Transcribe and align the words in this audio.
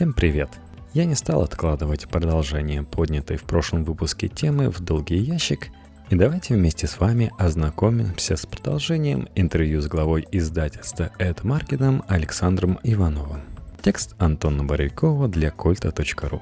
Всем 0.00 0.14
привет! 0.14 0.48
Я 0.94 1.04
не 1.04 1.14
стал 1.14 1.42
откладывать 1.42 2.08
продолжение 2.08 2.82
поднятой 2.82 3.36
в 3.36 3.42
прошлом 3.42 3.84
выпуске 3.84 4.28
темы 4.28 4.70
в 4.70 4.80
долгий 4.80 5.18
ящик, 5.18 5.68
и 6.08 6.14
давайте 6.14 6.54
вместе 6.54 6.86
с 6.86 6.98
вами 6.98 7.30
ознакомимся 7.36 8.36
с 8.36 8.46
продолжением 8.46 9.28
интервью 9.34 9.82
с 9.82 9.88
главой 9.88 10.26
издательства 10.32 11.10
Эд 11.18 11.44
Маркетом 11.44 12.02
Александром 12.08 12.78
Ивановым. 12.82 13.42
Текст 13.82 14.14
Антона 14.16 14.64
Борякова 14.64 15.28
для 15.28 15.50
кольта.ру. 15.50 16.40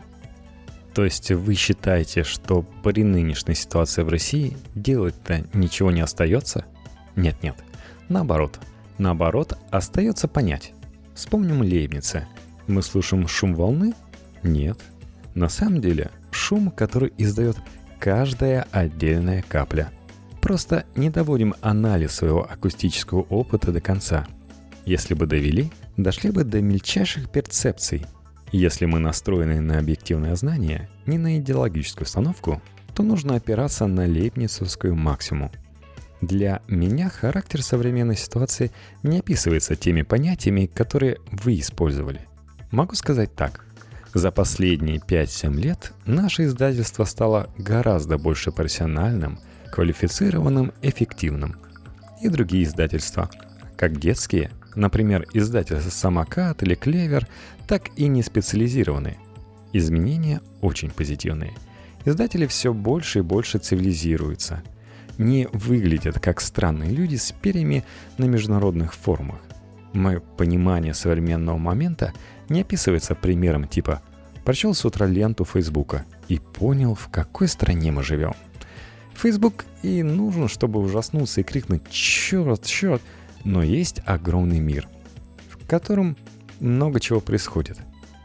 То 0.95 1.04
есть 1.04 1.32
вы 1.32 1.54
считаете, 1.54 2.22
что 2.22 2.64
при 2.84 3.02
нынешней 3.02 3.56
ситуации 3.56 4.04
в 4.04 4.09
России 4.09 4.56
делать-то 4.77 5.45
ничего 5.52 5.90
не 5.90 6.02
остается? 6.02 6.64
Нет-нет, 7.16 7.56
наоборот. 8.09 8.61
Наоборот, 8.98 9.59
остается 9.72 10.29
понять. 10.29 10.75
Вспомним 11.16 11.62
Лейбница– 11.62 12.29
мы 12.69 12.82
слушаем 12.82 13.27
шум 13.27 13.55
волны? 13.55 13.95
Нет. 14.43 14.79
На 15.35 15.49
самом 15.49 15.81
деле, 15.81 16.11
шум, 16.31 16.71
который 16.71 17.13
издает 17.18 17.57
каждая 17.99 18.67
отдельная 18.71 19.43
капля. 19.43 19.90
Просто 20.40 20.85
не 20.95 21.11
доводим 21.11 21.54
анализ 21.61 22.12
своего 22.12 22.49
акустического 22.49 23.23
опыта 23.23 23.73
до 23.73 23.81
конца. 23.81 24.26
Если 24.85 25.14
бы 25.14 25.26
довели, 25.26 25.71
дошли 25.96 26.31
бы 26.31 26.45
до 26.45 26.61
мельчайших 26.61 27.31
перцепций. 27.31 28.07
Если 28.53 28.87
мы 28.87 28.98
настроены 28.98 29.61
на 29.61 29.79
объективное 29.79 30.35
знание, 30.37 30.89
не 31.07 31.18
на 31.18 31.39
идеологическую 31.39 32.06
установку, 32.06 32.62
то 32.95 33.03
нужно 33.03 33.34
опираться 33.34 33.87
на 33.87 34.06
лейбницевскую 34.06 34.95
максимум. 34.95 35.50
Для 36.20 36.62
меня 36.67 37.11
характер 37.11 37.62
современной 37.62 38.17
ситуации 38.17 38.73
не 39.03 39.19
описывается 39.20 39.77
теми 39.77 40.03
понятиями, 40.03 40.67
которые 40.67 41.19
вы 41.31 41.59
использовали. 41.61 42.28
Могу 42.70 42.95
сказать 42.95 43.34
так. 43.34 43.64
За 44.12 44.31
последние 44.31 44.98
5-7 44.98 45.55
лет 45.55 45.92
наше 46.05 46.45
издательство 46.45 47.05
стало 47.05 47.51
гораздо 47.56 48.19
больше 48.19 48.53
профессиональным, 48.53 49.39
квалифицированным, 49.73 50.73
эффективным. 50.83 51.57
И 52.23 52.29
другие 52.29 52.65
издательства, 52.65 53.31
как 53.77 53.98
детские, 53.98 54.51
например, 54.75 55.27
издательство 55.33 55.91
«Самокат» 55.91 56.62
или 56.62 56.75
«Клевер», 56.75 57.27
так 57.67 57.89
и 57.97 58.07
не 58.07 58.23
специализированные. 58.23 59.19
Изменения 59.73 60.41
очень 60.61 60.91
позитивные. 60.91 61.55
Издатели 62.05 62.47
все 62.47 62.73
больше 62.73 63.20
и 63.20 63.23
больше 63.23 63.59
цивилизируются. 63.59 64.62
Не 65.17 65.48
выглядят 65.53 66.19
как 66.20 66.41
странные 66.41 66.91
люди 66.91 67.17
с 67.17 67.33
перьями 67.33 67.85
на 68.19 68.25
международных 68.25 68.95
форумах. 68.95 69.41
Мое 69.92 70.20
понимание 70.20 70.94
современного 70.94 71.56
момента 71.56 72.12
не 72.48 72.61
описывается 72.61 73.14
примером 73.14 73.67
типа 73.67 74.03
«прочел 74.45 74.75
с 74.75 74.84
утра 74.84 75.06
ленту 75.06 75.45
Фейсбука 75.45 76.05
и 76.28 76.39
понял, 76.39 76.95
в 76.95 77.08
какой 77.08 77.48
стране 77.48 77.91
мы 77.91 78.03
живем». 78.03 78.34
Фейсбук 79.14 79.64
и 79.83 80.03
нужен, 80.03 80.48
чтобы 80.48 80.80
ужаснуться 80.80 81.41
и 81.41 81.45
крикнуть 81.45 81.89
«Черт, 81.91 82.64
черт!», 82.64 83.03
но 83.45 83.62
есть 83.62 84.00
огромный 84.05 84.61
мир, 84.61 84.89
в 85.48 85.67
котором 85.67 86.17
много 86.61 87.00
чего 87.00 87.20
происходит. 87.20 87.78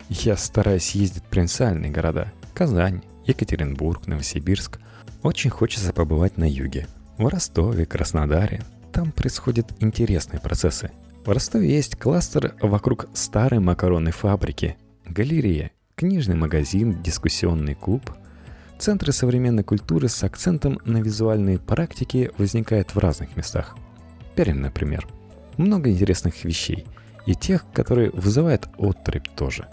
Я 0.10 0.38
стараюсь 0.38 0.96
ездить 0.96 1.24
в 1.24 1.28
провинциальные 1.28 1.92
города– 1.92 2.32
Казань, 2.54 3.02
Екатеринбург, 3.26 4.06
Новосибирск. 4.06 4.80
Очень 5.24 5.50
хочется 5.50 5.94
побывать 5.94 6.38
на 6.38 6.48
юге, 6.48 6.88
в 7.18 7.26
Ростове, 7.28 7.86
Краснодаре. 7.86 8.62
Там 8.92 9.12
происходят 9.12 9.72
интересные 9.80 10.40
процессы– 10.40 10.92
в 11.26 11.30
Ростове 11.30 11.74
есть 11.74 11.96
кластер 11.96 12.56
вокруг 12.60 13.08
старой 13.14 13.60
макаронной 13.60 14.12
фабрики, 14.12 14.76
галерея, 15.06 15.72
книжный 15.96 16.36
магазин, 16.36 17.02
дискуссионный 17.02 17.76
клуб. 17.76 18.12
Центры 18.78 19.14
современной 19.14 19.64
культуры 19.64 20.10
с 20.10 20.22
акцентом 20.22 20.80
на 20.84 20.98
визуальные 20.98 21.60
практики 21.60 22.32
возникают 22.38 22.94
в 22.94 22.98
разных 23.00 23.38
местах. 23.38 23.78
Пермь, 24.36 24.60
например. 24.60 25.08
Много 25.56 25.90
интересных 25.90 26.44
вещей. 26.44 26.86
И 27.26 27.36
тех, 27.36 27.64
которые 27.72 28.10
вызывают 28.12 28.68
оттрепь 28.78 29.30
тоже. 29.34 29.68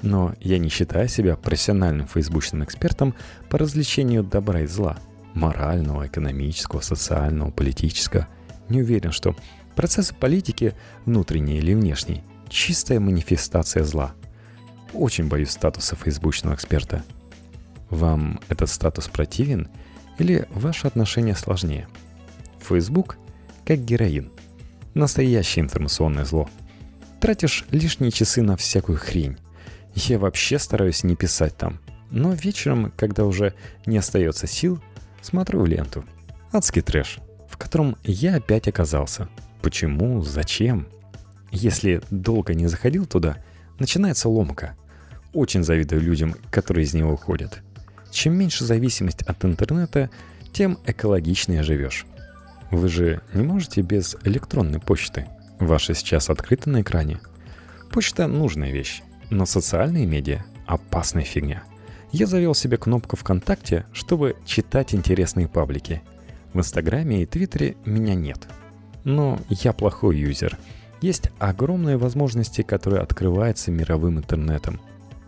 Но 0.00 0.34
я 0.40 0.58
не 0.58 0.70
считаю 0.70 1.08
себя 1.08 1.36
профессиональным 1.36 2.06
фейсбучным 2.06 2.64
экспертом 2.64 3.14
по 3.50 3.58
развлечению 3.58 4.24
добра 4.24 4.60
и 4.60 4.66
зла. 4.66 4.96
Морального, 5.34 6.06
экономического, 6.06 6.80
социального, 6.80 7.50
политического. 7.50 8.26
Не 8.70 8.80
уверен, 8.80 9.12
что 9.12 9.36
Процессы 9.76 10.14
политики, 10.14 10.74
внутренние 11.04 11.58
или 11.58 11.74
внешние, 11.74 12.24
чистая 12.48 12.98
манифестация 12.98 13.84
зла. 13.84 14.14
Очень 14.94 15.28
боюсь 15.28 15.50
статуса 15.50 15.96
фейсбучного 15.96 16.54
эксперта. 16.54 17.04
Вам 17.90 18.40
этот 18.48 18.70
статус 18.70 19.08
противен 19.08 19.68
или 20.18 20.48
ваши 20.50 20.86
отношения 20.86 21.36
сложнее? 21.36 21.88
Facebook 22.58 23.18
как 23.66 23.84
героин. 23.84 24.32
Настоящее 24.94 25.64
информационное 25.64 26.24
зло. 26.24 26.48
Тратишь 27.20 27.66
лишние 27.70 28.10
часы 28.10 28.40
на 28.40 28.56
всякую 28.56 28.96
хрень. 28.96 29.36
Я 29.94 30.18
вообще 30.18 30.58
стараюсь 30.58 31.04
не 31.04 31.16
писать 31.16 31.54
там. 31.54 31.80
Но 32.10 32.32
вечером, 32.32 32.92
когда 32.96 33.26
уже 33.26 33.52
не 33.84 33.98
остается 33.98 34.46
сил, 34.46 34.82
смотрю 35.20 35.66
ленту. 35.66 36.02
Адский 36.50 36.80
трэш, 36.80 37.18
в 37.50 37.58
котором 37.58 37.96
я 38.04 38.36
опять 38.36 38.68
оказался– 38.68 39.28
Почему? 39.66 40.22
Зачем? 40.22 40.86
Если 41.50 42.00
долго 42.12 42.54
не 42.54 42.68
заходил 42.68 43.04
туда, 43.04 43.38
начинается 43.80 44.28
ломка. 44.28 44.76
Очень 45.32 45.64
завидую 45.64 46.02
людям, 46.02 46.36
которые 46.52 46.84
из 46.84 46.94
него 46.94 47.14
уходят. 47.14 47.64
Чем 48.12 48.34
меньше 48.34 48.64
зависимость 48.64 49.22
от 49.22 49.44
интернета, 49.44 50.08
тем 50.52 50.78
экологичнее 50.86 51.64
живешь. 51.64 52.06
Вы 52.70 52.88
же 52.88 53.22
не 53.34 53.42
можете 53.42 53.80
без 53.80 54.16
электронной 54.22 54.78
почты. 54.78 55.26
Ваша 55.58 55.94
сейчас 55.94 56.30
открыта 56.30 56.70
на 56.70 56.82
экране. 56.82 57.18
Почта– 57.90 58.26
нужная 58.28 58.70
вещь, 58.70 59.02
но 59.30 59.46
социальные 59.46 60.06
медиа– 60.06 60.44
опасная 60.68 61.24
фигня. 61.24 61.64
Я 62.12 62.28
завел 62.28 62.54
себе 62.54 62.76
кнопку 62.76 63.16
ВКонтакте, 63.16 63.84
чтобы 63.92 64.36
читать 64.44 64.94
интересные 64.94 65.48
паблики. 65.48 66.02
В 66.52 66.60
Инстаграме 66.60 67.24
и 67.24 67.26
Твиттере 67.26 67.74
меня 67.84 68.14
нет– 68.14 68.46
но 69.06 69.38
я 69.48 69.72
плохой 69.72 70.18
юзер. 70.18 70.58
Есть 71.00 71.30
огромные 71.38 71.96
возможности, 71.96 72.62
которые 72.62 73.00
открываются 73.00 73.70
мировым 73.70 74.18
интернетом. 74.18 74.80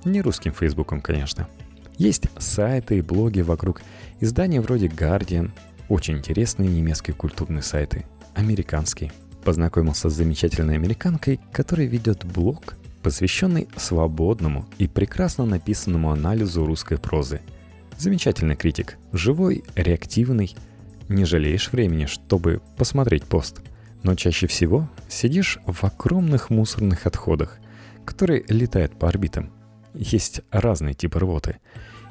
Не 0.05 0.21
русским 0.21 0.53
фейсбуком, 0.53 1.00
конечно. 1.00 1.49
Есть 1.97 2.25
сайты 2.39 2.99
и 2.99 3.03
блоги 3.03 3.41
вокруг. 3.41 3.81
Издания 4.21 4.61
вроде 4.61 4.89
Guardian. 4.89 5.53
Очень 5.89 6.19
интересные 6.19 6.69
немецкие 6.69 7.15
культурные 7.15 7.62
сайты. 7.62 8.05
Американские. 8.34 9.12
Познакомился 9.44 10.10
с 10.10 10.15
замечательной 10.15 10.75
американкой, 10.75 11.39
которая 11.53 11.87
ведет 11.87 12.25
блог, 12.25 12.75
посвященный 13.05 13.69
свободному 13.77 14.66
и 14.78 14.89
прекрасно 14.89 15.47
написанному 15.47 16.10
анализу 16.10 16.66
русской 16.66 16.99
прозы. 16.99 17.43
Замечательный 17.97 18.56
критик. 18.56 18.99
Живой, 19.12 19.62
реактивный. 19.77 20.56
Не 21.09 21.25
жалеешь 21.25 21.73
времени, 21.73 22.07
чтобы 22.07 22.61
посмотреть 22.77 23.25
пост– 23.25 23.63
но 24.03 24.15
чаще 24.15 24.47
всего 24.47 24.89
сидишь 25.09 25.59
в 25.67 25.85
огромных 25.85 26.51
мусорных 26.51 27.07
отходах, 27.07 27.59
которые 28.05 28.45
летают 28.49 28.99
по 28.99 29.09
орбитам. 29.09 29.51
Есть 29.95 30.43
разные 30.51 30.95
типы 30.95 31.19
рвоты. 31.19 31.57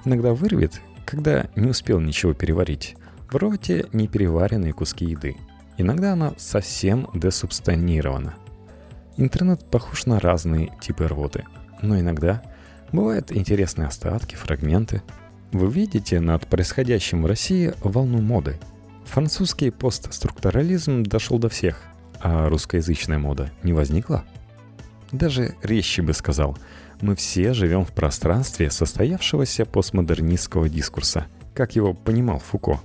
Иногда 0.06 0.34
вырвет, 0.34 0.82
когда 1.06 1.50
не 1.56 1.70
успел 1.70 2.00
ничего 2.00 2.34
переварить. 2.34 2.96
В 3.30 3.36
рвоте 3.36 3.86
непереваренные 3.94 4.74
куски 4.74 5.06
еды. 5.06 5.38
Иногда 5.78 6.14
она 6.14 6.34
совсем 6.38 7.10
десубстанирована. 7.14 8.36
Интернет 9.18 9.66
похож 9.70 10.06
на 10.06 10.20
разные 10.20 10.72
типы 10.82 11.08
рвоты. 11.08 11.46
Но 11.82 12.00
иногда 12.00 12.44
бывают 12.92 13.32
интересные 13.32 13.88
остатки, 13.88 14.36
фрагменты. 14.36 15.02
Вы 15.52 15.68
видите 15.72 16.20
над 16.20 16.48
происходящим 16.48 17.24
в 17.24 17.26
России 17.26 17.74
волну 17.82 18.22
моды– 18.22 18.60
Французский 19.08 19.72
постструктурализм 19.72 21.04
дошел 21.04 21.40
до 21.40 21.50
всех, 21.50 21.82
а 22.20 22.50
русскоязычная 22.50 23.18
мода 23.18 23.52
не 23.64 23.74
возникла? 23.74 24.26
Даже 25.12 25.56
резче 25.64 26.02
бы 26.02 26.14
сказал, 26.14 26.58
мы 27.02 27.16
все 27.16 27.54
живем 27.54 27.86
в 27.86 27.94
пространстве 27.94 28.70
состоявшегося 28.70 29.66
постмодернистского 29.66 30.70
дискурса, 30.70 31.28
как 31.56 31.76
его 31.76 31.94
понимал 31.94 32.40
Фуко. 32.40 32.82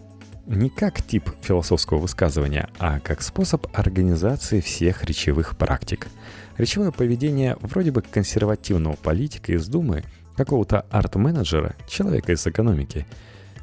Не 0.46 0.70
как 0.70 1.02
тип 1.02 1.30
философского 1.42 1.98
высказывания, 1.98 2.68
а 2.78 3.00
как 3.00 3.22
способ 3.22 3.66
организации 3.76 4.60
всех 4.60 5.04
речевых 5.04 5.56
практик. 5.58 6.08
Речевое 6.56 6.92
поведение 6.92 7.56
вроде 7.60 7.90
бы 7.90 8.00
консервативного 8.00 8.96
политика 8.96 9.52
из 9.52 9.66
Думы, 9.68 10.04
какого-то 10.36 10.86
арт-менеджера, 10.90 11.74
человека 11.88 12.32
из 12.32 12.46
экономики. 12.46 13.06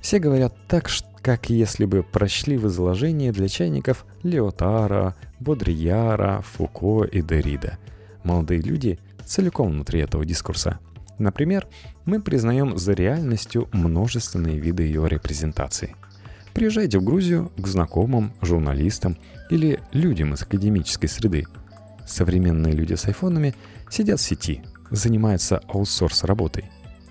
Все 0.01 0.19
говорят 0.19 0.55
так, 0.67 0.87
что 0.87 1.08
как 1.21 1.49
если 1.49 1.85
бы 1.85 2.03
прочли 2.03 2.57
в 2.57 2.67
изложении 2.67 3.31
для 3.31 3.47
чайников 3.47 4.05
Леотара, 4.23 5.15
Бодрияра, 5.39 6.41
Фуко 6.53 7.03
и 7.03 7.21
Дерида. 7.21 7.77
Молодые 8.23 8.61
люди 8.61 8.99
целиком 9.25 9.71
внутри 9.71 9.99
этого 10.01 10.25
дискурса. 10.25 10.79
Например, 11.17 11.67
мы 12.05 12.21
признаем 12.21 12.77
за 12.77 12.93
реальностью 12.93 13.67
множественные 13.73 14.57
виды 14.57 14.83
ее 14.83 15.07
репрезентации. 15.07 15.95
Приезжайте 16.53 16.97
в 16.99 17.03
Грузию 17.03 17.51
к 17.57 17.67
знакомым, 17.67 18.33
журналистам 18.41 19.17
или 19.49 19.79
людям 19.91 20.33
из 20.33 20.41
академической 20.41 21.07
среды. 21.07 21.45
Современные 22.07 22.73
люди 22.73 22.95
с 22.95 23.05
айфонами 23.05 23.53
сидят 23.89 24.19
в 24.19 24.23
сети, 24.23 24.63
занимаются 24.89 25.61
аутсорс 25.67 26.23
работой, 26.23 26.65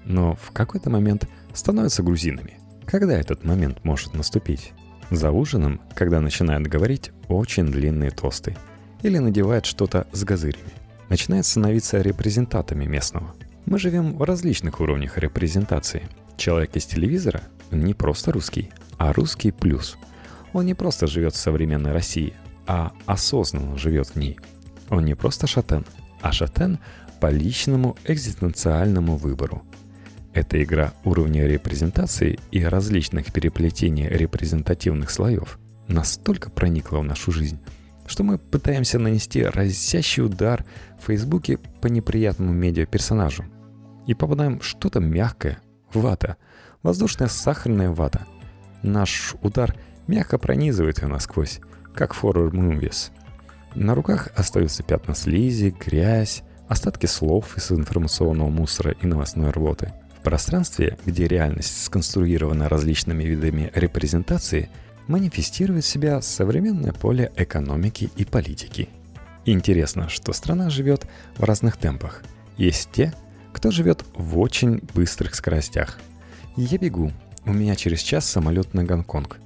но 0.04 0.34
в 0.34 0.50
какой-то 0.52 0.90
момент 0.90 1.28
становятся 1.54 2.02
грузинами. 2.02 2.57
Когда 2.88 3.18
этот 3.18 3.44
момент 3.44 3.84
может 3.84 4.14
наступить? 4.14 4.72
За 5.10 5.30
ужином, 5.30 5.78
когда 5.94 6.22
начинают 6.22 6.66
говорить 6.66 7.10
очень 7.28 7.66
длинные 7.66 8.10
тосты. 8.10 8.56
Или 9.02 9.18
надевают 9.18 9.66
что-то 9.66 10.06
с 10.12 10.24
газырями. 10.24 10.72
Начинают 11.10 11.44
становиться 11.44 12.00
репрезентатами 12.00 12.86
местного. 12.86 13.34
Мы 13.66 13.78
живем 13.78 14.16
в 14.16 14.22
различных 14.22 14.80
уровнях 14.80 15.18
репрезентации. 15.18 16.08
Человек 16.38 16.76
из 16.76 16.86
телевизора 16.86 17.42
не 17.70 17.92
просто 17.92 18.32
русский, 18.32 18.70
а 18.96 19.12
русский 19.12 19.50
плюс. 19.50 19.98
Он 20.54 20.64
не 20.64 20.72
просто 20.72 21.06
живет 21.06 21.34
в 21.34 21.38
современной 21.38 21.92
России, 21.92 22.32
а 22.66 22.92
осознанно 23.04 23.76
живет 23.76 24.08
в 24.08 24.16
ней. 24.16 24.38
Он 24.88 25.04
не 25.04 25.14
просто 25.14 25.46
шатен, 25.46 25.84
а 26.22 26.32
шатен 26.32 26.78
по 27.20 27.28
личному 27.28 27.98
экзистенциальному 28.06 29.18
выбору– 29.18 29.62
эта 30.38 30.62
игра 30.62 30.92
уровня 31.04 31.46
репрезентации 31.46 32.38
и 32.52 32.62
различных 32.62 33.32
переплетений 33.32 34.06
репрезентативных 34.06 35.10
слоев 35.10 35.58
настолько 35.88 36.48
проникла 36.48 36.98
в 36.98 37.04
нашу 37.04 37.32
жизнь, 37.32 37.58
что 38.06 38.22
мы 38.22 38.38
пытаемся 38.38 38.98
нанести 38.98 39.42
разящий 39.42 40.22
удар 40.22 40.64
в 41.00 41.06
Фейсбуке 41.06 41.58
по 41.80 41.88
неприятному 41.88 42.52
медиа-персонажу. 42.52 43.44
И 44.06 44.14
попадаем 44.14 44.60
в 44.60 44.64
что-то 44.64 45.00
мягкое, 45.00 45.58
вата, 45.92 46.36
воздушная 46.82 47.28
сахарная 47.28 47.90
вата. 47.90 48.24
Наш 48.82 49.34
удар 49.42 49.74
мягко 50.06 50.38
пронизывает 50.38 51.02
ее 51.02 51.08
насквозь, 51.08 51.60
как 51.94 52.14
форвард 52.14 52.54
movies. 52.54 53.10
На 53.74 53.94
руках 53.94 54.28
остаются 54.36 54.82
пятна 54.82 55.14
слизи, 55.14 55.74
грязь, 55.84 56.42
остатки 56.68 57.06
слов 57.06 57.56
из 57.56 57.70
информационного 57.72 58.48
мусора 58.48 58.92
и 59.02 59.06
новостной 59.06 59.50
рвоты– 59.50 59.92
в 60.18 60.22
пространстве, 60.22 60.98
где 61.06 61.28
реальность 61.28 61.84
сконструирована 61.84 62.68
различными 62.68 63.24
видами 63.24 63.70
репрезентации, 63.74 64.68
манифестирует 65.06 65.84
себя 65.84 66.20
современное 66.20 66.92
поле 66.92 67.32
экономики 67.36 68.10
и 68.16 68.24
политики. 68.24 68.88
Интересно, 69.44 70.08
что 70.08 70.32
страна 70.32 70.70
живет 70.70 71.06
в 71.36 71.44
разных 71.44 71.76
темпах. 71.76 72.22
Есть 72.56 72.90
те, 72.92 73.14
кто 73.52 73.70
живет 73.70 74.04
в 74.14 74.38
очень 74.38 74.80
быстрых 74.94 75.34
скоростях. 75.34 75.98
Я 76.56 76.78
бегу. 76.78 77.12
У 77.46 77.52
меня 77.52 77.76
через 77.76 78.00
час 78.00 78.28
самолет 78.28 78.74
на 78.74 78.84
Гонконг. 78.84 79.38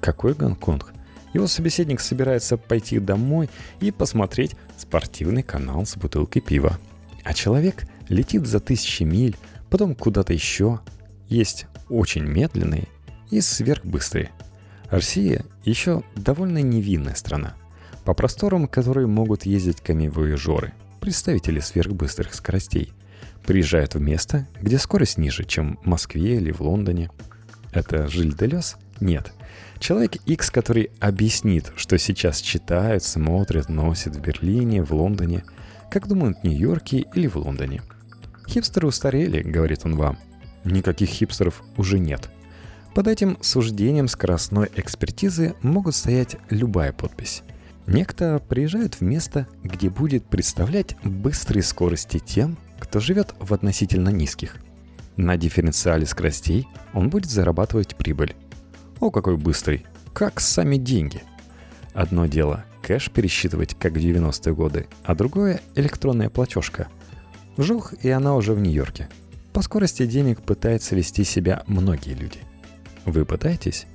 Какой 0.00 0.34
Гонконг? 0.34 0.92
Его 1.34 1.46
собеседник 1.46 2.00
собирается 2.00 2.56
пойти 2.56 2.98
домой 2.98 3.50
и 3.80 3.90
посмотреть 3.90 4.54
спортивный 4.76 5.42
канал 5.42 5.84
с 5.86 5.96
бутылкой 5.96 6.42
пива. 6.42 6.78
А 7.24 7.34
человек 7.34 7.84
летит 8.08 8.46
за 8.46 8.60
тысячи 8.60 9.02
миль, 9.02 9.36
потом 9.70 9.94
куда-то 9.94 10.32
еще. 10.32 10.80
Есть 11.28 11.66
очень 11.88 12.24
медленные 12.24 12.88
и 13.30 13.40
сверхбыстрые. 13.40 14.30
Россия 14.90 15.44
еще 15.64 16.02
довольно 16.16 16.62
невинная 16.62 17.14
страна, 17.14 17.54
по 18.04 18.14
просторам 18.14 18.66
которые 18.66 19.06
могут 19.06 19.44
ездить 19.44 19.82
камевоежоры, 19.82 20.72
представители 21.00 21.60
сверхбыстрых 21.60 22.34
скоростей. 22.34 22.92
Приезжают 23.44 23.94
в 23.94 24.00
место, 24.00 24.46
где 24.60 24.78
скорость 24.78 25.18
ниже, 25.18 25.44
чем 25.44 25.78
в 25.82 25.86
Москве 25.86 26.36
или 26.36 26.50
в 26.50 26.60
Лондоне. 26.60 27.10
Это 27.72 28.08
Жиль 28.08 28.34
Делес? 28.34 28.76
Нет. 29.00 29.32
Человек 29.78 30.16
X, 30.26 30.50
который 30.50 30.90
объяснит, 31.00 31.72
что 31.76 31.98
сейчас 31.98 32.40
читают, 32.40 33.04
смотрят, 33.04 33.68
носят 33.68 34.16
в 34.16 34.20
Берлине, 34.20 34.82
в 34.82 34.92
Лондоне, 34.92 35.44
как 35.90 36.08
думают 36.08 36.38
в 36.38 36.44
Нью-Йорке 36.44 37.06
или 37.14 37.26
в 37.26 37.36
Лондоне– 37.36 37.82
Хипстеры 38.48 38.86
устарели, 38.86 39.42
говорит 39.42 39.82
он 39.84 39.96
вам. 39.96 40.18
Никаких 40.64 41.10
хипстеров 41.10 41.62
уже 41.76 41.98
нет. 41.98 42.30
Под 42.94 43.06
этим 43.06 43.36
суждением 43.42 44.08
скоростной 44.08 44.70
экспертизы 44.74 45.54
могут 45.62 45.94
стоять 45.94 46.36
любая 46.48 46.92
подпись. 46.92 47.42
Некто 47.86 48.42
приезжает 48.48 48.96
в 48.96 49.00
место, 49.02 49.46
где 49.62 49.90
будет 49.90 50.24
представлять 50.24 50.96
быстрые 51.04 51.62
скорости 51.62 52.18
тем, 52.18 52.56
кто 52.80 53.00
живет 53.00 53.34
в 53.38 53.52
относительно 53.52 54.08
низких. 54.08 54.56
На 55.16 55.36
дифференциале 55.36 56.06
скоростей 56.06 56.66
он 56.94 57.10
будет 57.10 57.30
зарабатывать 57.30 57.96
прибыль. 57.96 58.34
О, 59.00 59.10
какой 59.10 59.36
быстрый! 59.36 59.84
Как 60.12 60.40
сами 60.40 60.76
деньги! 60.76 61.22
Одно 61.92 62.26
дело– 62.26 62.64
кэш 62.82 63.10
пересчитывать, 63.10 63.76
как 63.78 63.92
в 63.92 63.96
90-е 63.96 64.54
годы, 64.54 64.86
а 65.04 65.14
другое– 65.14 65.60
электронная 65.74 66.30
платежка– 66.30 66.88
Вжух, 67.58 67.92
и 68.04 68.08
она 68.08 68.36
уже 68.36 68.54
в 68.54 68.60
Нью-Йорке. 68.60 69.08
По 69.52 69.62
скорости 69.62 70.06
денег 70.06 70.40
пытаются 70.40 70.94
вести 70.94 71.24
себя 71.24 71.64
многие 71.66 72.14
люди. 72.14 72.38
Вы 73.04 73.24
пытаетесь? 73.24 73.86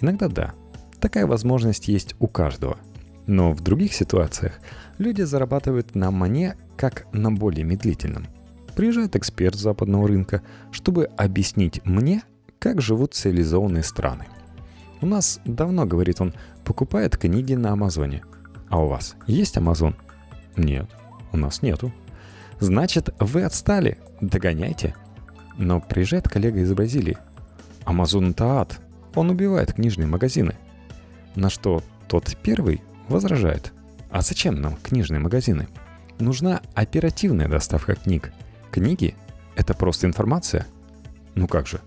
Иногда 0.00 0.28
да. 0.28 0.54
Такая 1.00 1.26
возможность 1.26 1.86
есть 1.86 2.14
у 2.18 2.26
каждого. 2.26 2.78
Но 3.26 3.52
в 3.52 3.60
других 3.60 3.92
ситуациях 3.92 4.58
люди 4.96 5.20
зарабатывают 5.20 5.94
на 5.94 6.10
мане 6.10 6.56
как 6.78 7.06
на 7.12 7.30
более 7.30 7.64
медлительном. 7.64 8.26
Приезжает 8.74 9.16
эксперт 9.16 9.54
западного 9.54 10.08
рынка, 10.08 10.40
чтобы 10.72 11.04
объяснить 11.18 11.84
мне, 11.84 12.22
как 12.58 12.80
живут 12.80 13.12
цивилизованные 13.12 13.82
страны. 13.82 14.24
У 15.02 15.06
нас 15.06 15.40
давно, 15.44 15.84
говорит 15.84 16.22
он, 16.22 16.32
покупает 16.64 17.18
книги 17.18 17.52
на 17.52 17.72
Амазоне. 17.72 18.22
А 18.70 18.82
у 18.82 18.88
вас 18.88 19.14
есть 19.26 19.58
Амазон? 19.58 19.94
Нет, 20.56 20.88
у 21.32 21.36
нас 21.36 21.60
нету. 21.60 21.92
Значит, 22.60 23.10
вы 23.18 23.42
отстали. 23.42 23.98
Догоняйте. 24.20 24.94
Но 25.56 25.80
приезжает 25.80 26.28
коллега 26.28 26.60
из 26.60 26.72
Бразилии. 26.72 27.18
Амазон 27.84 28.34
ад. 28.38 28.80
Он 29.14 29.30
убивает 29.30 29.74
книжные 29.74 30.06
магазины. 30.06 30.56
На 31.34 31.50
что 31.50 31.82
тот 32.08 32.36
первый 32.42 32.82
возражает. 33.08 33.72
А 34.10 34.20
зачем 34.22 34.60
нам 34.60 34.76
книжные 34.76 35.20
магазины? 35.20 35.68
Нужна 36.18 36.62
оперативная 36.74 37.48
доставка 37.48 37.94
книг. 37.94 38.32
Книги— 38.70 39.14
это 39.56 39.74
просто 39.74 40.06
информация. 40.06 40.66
Ну 41.34 41.48
как 41.48 41.66
же. 41.66 41.80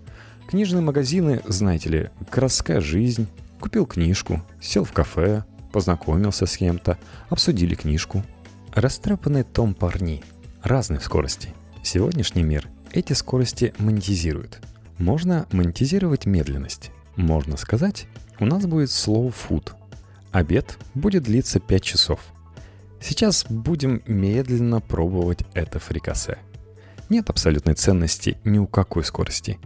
Книжные 0.48 0.82
магазины, 0.82 1.42
знаете 1.46 1.88
ли, 1.88 2.10
городская 2.30 2.80
жизнь. 2.80 3.26
Купил 3.60 3.86
книжку, 3.86 4.42
сел 4.60 4.84
в 4.84 4.92
кафе, 4.92 5.44
познакомился 5.72 6.46
с 6.46 6.56
кем-то, 6.56 6.96
обсудили 7.28 7.74
книжку. 7.74 8.22
Растрепанный 8.72 9.42
том 9.42 9.74
парни— 9.74 10.22
разных 10.62 11.02
скоростей. 11.02 11.54
Сегодняшний 11.82 12.42
мир 12.42 12.68
эти 12.92 13.12
скорости 13.12 13.74
монетизирует. 13.78 14.60
Можно 14.98 15.46
монетизировать 15.52 16.26
медленность. 16.26 16.90
Можно 17.16 17.56
сказать, 17.56 18.06
у 18.40 18.46
нас 18.46 18.66
будет 18.66 18.88
slow 18.88 19.32
food. 19.32 19.72
Обед 20.32 20.78
будет 20.94 21.24
длиться 21.24 21.60
5 21.60 21.82
часов. 21.82 22.20
Сейчас 23.00 23.46
будем 23.48 24.02
медленно 24.06 24.80
пробовать 24.80 25.40
это 25.54 25.78
фрикасе. 25.78 26.38
Нет 27.08 27.30
абсолютной 27.30 27.74
ценности 27.74 28.38
ни 28.44 28.58
у 28.58 28.66
какой 28.66 29.04
скорости. 29.04 29.58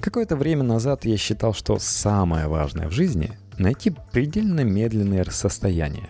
Какое-то 0.00 0.36
время 0.36 0.62
назад 0.62 1.04
я 1.04 1.16
считал, 1.16 1.54
что 1.54 1.78
самое 1.78 2.46
важное 2.48 2.88
в 2.88 2.92
жизни— 2.92 3.32
найти 3.58 3.94
предельно 4.12 4.60
медленное 4.60 5.24
состояние. 5.24 6.08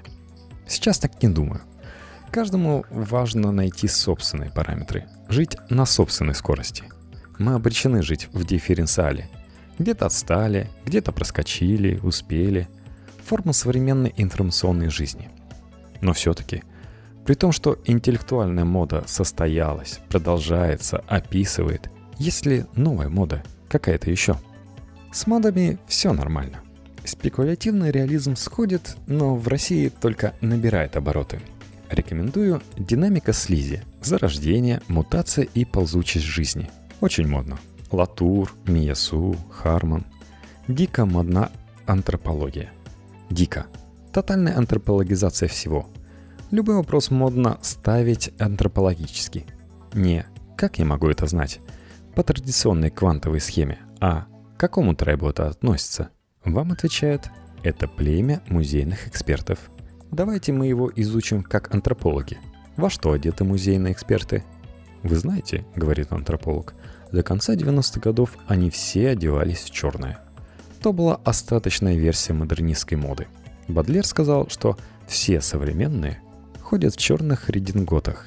Сейчас 0.67 0.99
так 0.99 1.23
не 1.23 1.29
думаю. 1.29 1.61
Каждому 2.31 2.85
важно 2.91 3.51
найти 3.51 3.89
собственные 3.89 4.51
параметры, 4.51 5.09
жить 5.29 5.57
на 5.69 5.85
собственной 5.85 6.37
скорости. 6.37 6.85
Мы 7.39 7.55
обречены 7.55 8.03
жить 8.03 8.29
в 8.33 8.45
дифференциале. 8.45 9.29
Где-то 9.81 10.07
отстали, 10.07 10.71
где-то 10.87 11.11
проскочили, 11.11 11.99
успели. 12.03 12.69
Форма 13.25 13.53
современной 13.53 14.15
информационной 14.17 14.91
жизни. 14.91 15.29
Но 16.01 16.13
все-таки, 16.13 16.63
при 17.27 17.35
том, 17.35 17.51
что 17.51 17.79
интеллектуальная 17.85 18.65
мода 18.65 19.03
состоялась, 19.07 19.99
продолжается, 20.09 21.03
описывает, 21.09 21.91
есть 22.17 22.47
ли 22.47 22.65
новая 22.77 23.09
мода, 23.09 23.43
какая-то 23.69 24.09
еще? 24.09 24.37
С 25.13 25.27
модами 25.27 25.79
все 25.89 26.13
нормально. 26.13 26.61
Спекулятивный 27.05 27.91
реализм 27.91 28.37
сходит, 28.37 28.97
но 29.09 29.35
в 29.35 29.49
России 29.49 29.89
только 29.89 30.35
набирает 30.41 30.97
обороты– 30.97 31.41
Рекомендую 31.91 32.63
«Динамика 32.79 33.33
слизи», 33.33 33.83
«Зарождение», 34.01 34.81
«Мутация 34.87 35.45
и 35.45 35.65
ползучесть 35.65 36.25
жизни». 36.25 36.71
Очень 37.01 37.27
модно. 37.27 37.59
Латур, 37.91 38.55
Миясу, 38.65 39.37
Харман. 39.51 40.07
Дико 40.69 41.05
модна 41.05 41.51
антропология. 41.87 42.71
Дико. 43.29 43.67
Тотальная 44.13 44.57
антропологизация 44.57 45.49
всего. 45.49 45.89
Любой 46.53 46.77
вопрос 46.77 47.11
модно 47.11 47.59
ставить 47.61 48.31
антропологически. 48.39 49.47
Не 49.93 50.27
Как 50.57 50.79
я 50.79 50.85
могу 50.85 51.09
это 51.09 51.27
знать? 51.27 51.59
По 52.15 52.23
традиционной 52.23 52.91
квантовой 52.91 53.41
схеме. 53.41 53.79
А 53.99 54.27
к 54.57 54.61
какому 54.61 54.95
трайбу 54.95 55.29
это 55.29 55.49
относится? 55.49 56.11
Вам 56.45 56.71
отвечают, 56.71 57.31
это 57.65 57.89
племя 57.89 58.43
музейных 58.47 59.09
экспертов. 59.09 59.59
Давайте 60.11 60.53
мы 60.53 60.67
его 60.67 60.91
изучим 60.97 61.43
как 61.45 61.73
антропологи. 61.73 62.39
Во 62.77 62.91
что 62.91 63.13
одеты 63.13 63.45
музейные 63.45 63.93
эксперты? 63.93 64.43
Вы 65.05 65.15
знаете, 65.15 65.65
говорит 65.77 66.11
антрополог, 66.11 66.75
до 67.13 67.23
конца 67.23 67.55
90-х 67.55 68.01
годов 68.01 68.37
они 68.49 68.71
все 68.71 69.11
одевались 69.11 69.61
в 69.61 69.71
черное. 69.71 70.19
То 70.83 70.93
была 70.93 71.21
остаточная 71.25 71.97
версия 71.97 72.33
модернистской 72.33 72.99
моды. 72.99 73.29
Бадлер 73.69 74.05
сказал, 74.05 74.49
что 74.49 74.77
все 75.07 75.41
современные 75.41 76.21
ходят 76.61 76.95
в 76.95 76.99
черных 76.99 77.49
рединготах. 77.49 78.27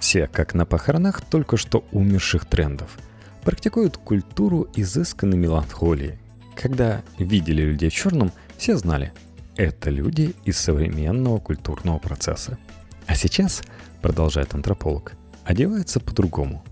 Все, 0.00 0.26
как 0.26 0.52
на 0.52 0.66
похоронах 0.66 1.22
только 1.22 1.56
что 1.56 1.84
умерших 1.92 2.44
трендов, 2.44 2.98
практикуют 3.44 3.96
культуру 3.96 4.68
изысканной 4.74 5.38
меланхолии. 5.38 6.18
Когда 6.54 7.02
видели 7.18 7.62
людей 7.62 7.88
в 7.88 7.94
черном, 7.94 8.30
все 8.58 8.76
знали– 8.76 9.14
это 9.56 9.90
люди 9.90 10.34
из 10.44 10.58
современного 10.58 11.38
культурного 11.38 11.98
процесса. 11.98 12.58
А 13.06 13.14
сейчас, 13.14 13.62
продолжает 14.02 14.54
антрополог, 14.54 15.12
одеваются 15.44 16.00
по-другому. 16.00 16.64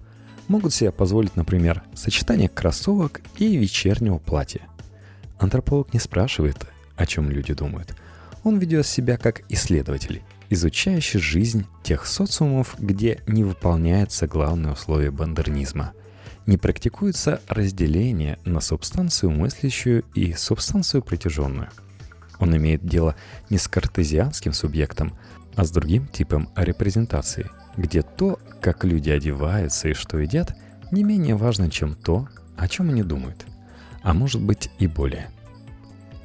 Могут 0.48 0.74
себе 0.74 0.90
позволить, 0.90 1.36
например, 1.36 1.82
сочетание 1.94 2.48
кроссовок 2.48 3.20
и 3.38 3.56
вечернего 3.56 4.18
платья. 4.18 4.62
Антрополог 5.38 5.92
не 5.94 6.00
спрашивает, 6.00 6.66
о 6.96 7.06
чем 7.06 7.30
люди 7.30 7.54
думают. 7.54 7.94
Он 8.44 8.58
ведет 8.58 8.86
себя 8.86 9.16
как 9.16 9.42
исследователь, 9.48 10.22
изучающий 10.50 11.20
жизнь 11.20 11.66
тех 11.82 12.06
социумов, 12.06 12.74
где 12.78 13.20
не 13.26 13.44
выполняется 13.44 14.26
главное 14.26 14.72
условие 14.72 15.10
бандернизма. 15.10 15.92
Не 16.46 16.56
практикуется 16.56 17.40
разделение 17.46 18.38
на 18.44 18.60
субстанцию 18.60 19.30
мыслящую 19.30 20.04
и 20.14 20.32
субстанцию 20.32 21.02
притяженную. 21.02 21.68
Он 22.42 22.56
имеет 22.56 22.84
дело 22.84 23.14
не 23.50 23.56
с 23.56 23.68
картезианским 23.68 24.52
субъектом, 24.52 25.16
а 25.54 25.64
с 25.64 25.70
другим 25.70 26.08
типом 26.08 26.48
репрезентации, 26.56 27.48
где 27.76 28.02
то, 28.02 28.40
как 28.60 28.84
люди 28.84 29.10
одеваются 29.10 29.88
и 29.88 29.94
что 29.94 30.18
едят, 30.18 30.56
не 30.90 31.04
менее 31.04 31.36
важно, 31.36 31.70
чем 31.70 31.94
то, 31.94 32.28
о 32.56 32.66
чем 32.66 32.90
они 32.90 33.04
думают. 33.04 33.46
А 34.02 34.12
может 34.12 34.42
быть 34.42 34.70
и 34.80 34.88
более. 34.88 35.30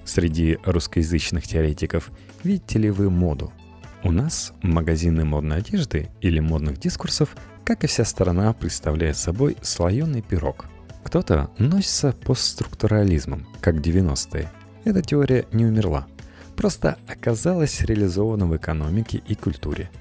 Среди 0.06 0.58
русскоязычных 0.66 1.48
теоретиков 1.48 2.12
видите 2.44 2.80
ли 2.80 2.90
вы 2.90 3.10
моду– 3.12 3.54
у 4.04 4.12
нас 4.12 4.54
магазины 4.62 5.26
модной 5.26 5.58
одежды 5.58 6.10
или 6.22 6.40
модных 6.40 6.80
дискурсов, 6.80 7.36
как 7.66 7.84
и 7.84 7.88
вся 7.88 8.06
страна, 8.06 8.54
представляет 8.54 9.18
собой 9.18 9.58
слоеный 9.62 10.22
пирог. 10.22 10.66
Кто-то 11.04 11.50
носится 11.58 12.14
постструктурализмом, 12.14 13.48
как 13.60 13.76
90-е. 13.76 14.50
Эта 14.88 15.02
теория 15.02 15.46
не 15.52 15.66
умерла, 15.66 16.08
просто 16.56 16.98
оказалась 17.10 17.82
реализована 17.82 18.46
в 18.46 18.56
экономике 18.56 19.22
и 19.28 19.36
культуре. 19.36 19.92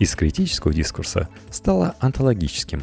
Из 0.00 0.16
критического 0.16 0.74
дискурса 0.74 1.28
стала 1.48 1.94
антологическим. 2.00 2.82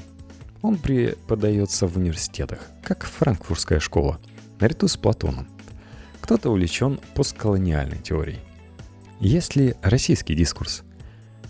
Он 0.62 0.78
преподается 0.78 1.86
в 1.86 1.98
университетах, 1.98 2.60
как 2.82 3.04
франкфуртская 3.04 3.82
школа, 3.82 4.22
наряду 4.62 4.88
с 4.88 4.96
Платоном. 4.96 5.50
Кто-то 6.22 6.50
увлечен 6.50 6.98
постколониальной 7.14 7.98
теорией. 7.98 8.40
Есть 9.20 9.58
ли 9.58 9.76
российский 9.82 10.36
дискурс? 10.36 10.84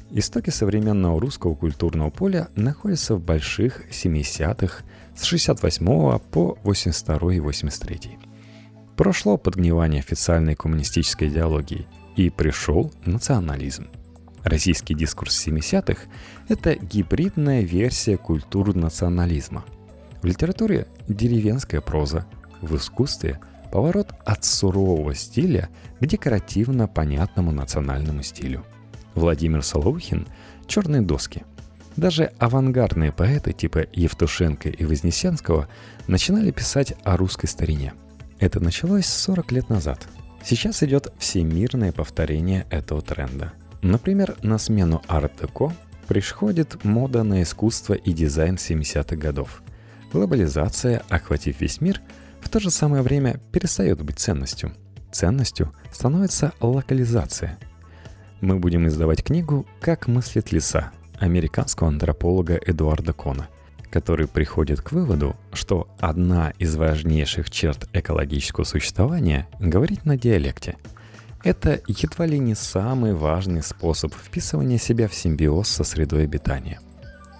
Истоки 0.10 0.50
современного 0.50 1.22
русского 1.22 1.54
культурного 1.54 2.10
поля 2.10 2.48
находятся 2.56 3.14
в 3.14 3.24
больших 3.24 3.88
70-х 3.92 4.84
с 5.16 5.24
68 5.26 6.18
по 6.32 6.58
82 6.64 7.34
и 7.36 7.40
83. 7.40 8.29
Прошло 9.00 9.38
подгнивание 9.38 10.02
официальной 10.02 10.56
коммунистической 10.56 11.30
идеологии 11.30 11.88
и 12.18 12.30
пришел 12.30 12.92
национализм. 13.06 13.88
Российский 14.44 14.94
дискурс 14.94 15.48
70-х– 15.48 16.02
это 16.50 16.76
гибридная 16.76 17.62
версия 17.62 18.18
культуры 18.18 18.74
национализма. 18.74 19.64
В 20.22 20.26
литературе 20.26 20.86
деревенская 21.08 21.80
проза, 21.80 22.26
в 22.60 22.76
искусстве 22.76 23.40
Поворот 23.72 24.10
от 24.26 24.44
сурового 24.44 25.16
стиля 25.16 25.70
к 26.02 26.06
декоративно 26.06 26.90
понятному 26.90 27.54
национальному 27.54 28.22
стилю. 28.22 28.66
Владимир 29.16 29.64
Солоухин 29.64 30.28
«Черные 30.68 31.02
доски». 31.02 31.44
Даже 31.96 32.34
авангардные 32.38 33.14
поэты 33.14 33.54
типа 33.54 33.86
Евтушенко 33.94 34.68
и 34.68 34.84
Вознесенского 34.84 35.70
начинали 36.08 36.52
писать 36.52 36.96
о 37.06 37.16
русской 37.16 37.48
старине. 37.48 37.94
Это 38.40 38.60
началось 38.60 39.06
40 39.06 39.52
лет 39.52 39.70
назад. 39.70 40.08
Сейчас 40.44 40.84
идет 40.84 41.12
всемирное 41.20 41.92
повторение 41.92 42.66
этого 42.70 43.02
тренда. 43.02 43.54
Например, 43.82 44.36
на 44.42 44.58
смену 44.58 45.02
арт-деко 45.08 45.74
приходит 46.08 46.84
мода 46.84 47.24
на 47.24 47.44
искусство 47.44 47.94
и 47.94 48.14
дизайн 48.14 48.56
70-х 48.56 49.16
годов. 49.16 49.62
Глобализация, 50.12 51.04
охватив 51.10 51.62
весь 51.62 51.82
мир– 51.82 52.02
в 52.42 52.50
то 52.50 52.60
же 52.60 52.72
самое 52.72 53.04
время 53.04 53.40
перестает 53.52 54.02
быть 54.02 54.20
ценностью. 54.20 54.74
Ценностью 55.12 55.74
становится 55.92 56.54
локализация. 56.60 57.58
Мы 58.42 58.58
будем 58.58 58.88
издавать 58.88 59.24
книгу 59.24 59.66
«Как 59.82 60.08
мыслит 60.08 60.52
леса» 60.52 60.92
американского 61.20 61.90
антрополога 61.90 62.56
Эдуарда 62.56 63.14
Кона, 63.14 63.50
который 63.90 64.28
приходит 64.28 64.82
к 64.82 64.92
выводу, 64.92 65.36
что 65.54 65.88
одна 66.00 66.52
из 66.60 66.76
важнейших 66.76 67.50
черт 67.50 67.88
экологического 67.94 68.64
существования— 68.64 69.48
говорить 69.60 70.06
на 70.06 70.18
диалекте. 70.18 70.78
Это 71.44 71.82
едва 71.88 72.26
ли 72.26 72.38
не 72.38 72.54
самый 72.54 73.14
важный 73.14 73.64
способ 73.64 74.14
вписывания 74.14 74.78
себя 74.78 75.08
в 75.08 75.16
симбиоз 75.16 75.70
со 75.70 75.84
средой 75.84 76.24
обитания. 76.24 76.80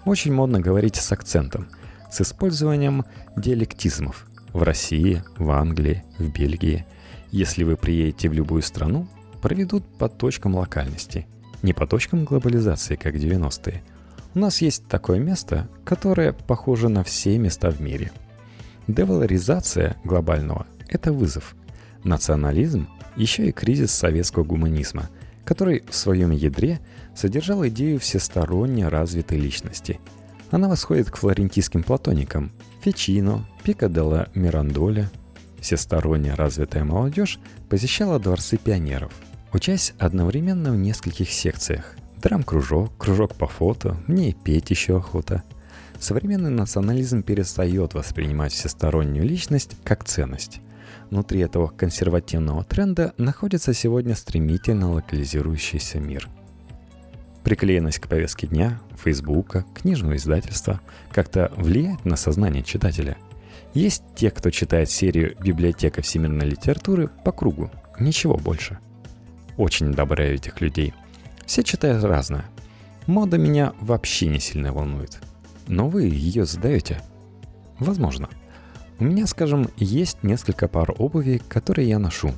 Очень 0.06 0.34
модно 0.34 0.62
говорить 0.62 0.96
с 0.96 1.12
акцентом, 1.12 1.68
с 2.10 2.22
использованием 2.22 3.06
диалектизмов, 3.36 4.26
в 4.54 4.64
России, 4.64 5.24
в 5.38 5.52
Англии, 5.52 6.04
в 6.18 6.30
Бельгии. 6.30 6.86
Если 7.32 7.64
вы 7.64 7.76
приедете 7.76 8.30
в 8.30 8.34
любую 8.34 8.62
страну, 8.62 9.08
проведут 9.42 9.86
по 9.98 10.10
точкам 10.10 10.56
локальности, 10.56 11.28
не 11.62 11.74
по 11.74 11.86
точкам 11.86 12.26
глобализации, 12.26 12.96
как 12.96 13.16
90-е. 13.16 13.84
У 14.36 14.40
нас 14.40 14.62
есть 14.62 14.88
такое 14.88 15.20
место, 15.20 15.68
которое 15.84 16.34
похоже 16.34 16.90
на 16.90 17.04
все 17.04 17.38
места 17.38 17.72
в 17.72 17.82
мире. 17.82 18.12
Девалоризация 18.88 19.98
глобального– 20.04 20.68
это 20.88 21.12
вызов. 21.12 21.56
Национализм– 22.04 22.88
еще 23.16 23.48
и 23.48 23.52
кризис 23.52 23.92
советского 23.92 24.44
гуманизма, 24.44 25.10
который 25.44 25.84
в 25.90 25.96
своем 25.96 26.32
ядре 26.32 26.80
содержал 27.16 27.68
идею 27.68 28.00
всесторонне 28.00 28.88
развитой 28.88 29.40
личности. 29.40 30.00
Она 30.52 30.70
восходит 30.70 31.12
к 31.12 31.18
флорентийским 31.18 31.84
платоникам, 31.84 32.52
Фичино, 32.82 33.46
Пика 33.64 33.90
де 33.90 34.02
Мирандоле. 34.36 35.10
Всесторонне 35.60 36.34
развитая 36.34 36.86
молодежь 36.86 37.40
посещала 37.68 38.20
дворцы 38.20 38.58
пионеров, 38.58 39.12
учась 39.52 39.94
одновременно 40.00 40.72
в 40.72 40.78
нескольких 40.78 41.30
секциях. 41.30 41.99
Драм-кружок, 42.22 42.92
кружок 42.98 43.36
по 43.36 43.48
фото, 43.48 43.98
мне 44.08 44.30
и 44.30 44.34
петь 44.34 44.70
еще 44.70 44.98
охота. 44.98 45.44
Современный 46.00 46.50
национализм 46.50 47.24
перестает 47.24 47.94
воспринимать 47.94 48.54
всестороннюю 48.54 49.26
личность 49.26 49.76
как 49.84 50.04
ценность. 50.04 50.62
Внутри 51.10 51.42
этого 51.42 51.68
консервативного 51.68 52.64
тренда 52.64 53.14
находится 53.18 53.74
сегодня 53.74 54.16
стремительно 54.16 54.92
локализирующийся 54.92 56.00
мир– 56.00 56.28
Приклеенность 57.44 58.00
к 58.00 58.08
повестке 58.08 58.48
дня, 58.48 58.80
Фейсбука, 59.04 59.66
книжного 59.74 60.18
издательства 60.18 60.82
как-то 61.12 61.52
влияет 61.56 62.06
на 62.06 62.16
сознание 62.16 62.64
читателя. 62.64 63.18
Есть 63.74 64.04
те, 64.16 64.30
кто 64.30 64.52
читает 64.52 64.90
серию 64.90 65.36
«Библиотека 65.42 66.02
всемирной 66.02 66.48
литературы» 66.48 67.10
по 67.24 67.32
кругу, 67.32 67.72
ничего 68.00 68.36
больше. 68.36 68.78
Очень 69.58 69.90
одобряю 69.92 70.36
этих 70.36 70.60
людей. 70.62 70.94
Все 71.50 71.64
читают 71.64 72.04
разное. 72.04 72.46
Мода 73.08 73.40
меня 73.40 73.74
вообще 73.82 74.28
не 74.28 74.40
сильно 74.40 74.72
волнует. 74.72 75.20
Но 75.66 75.90
вы 75.90 76.04
ее 76.04 76.46
задаете? 76.46 77.02
Возможно. 77.80 78.30
У 79.00 79.04
меня, 79.04 79.26
скажем, 79.26 79.68
есть 79.76 80.22
несколько 80.22 80.68
пар 80.68 80.94
обуви, 81.00 81.42
которые 81.50 81.90
я 81.90 81.98
ношу. 81.98 82.34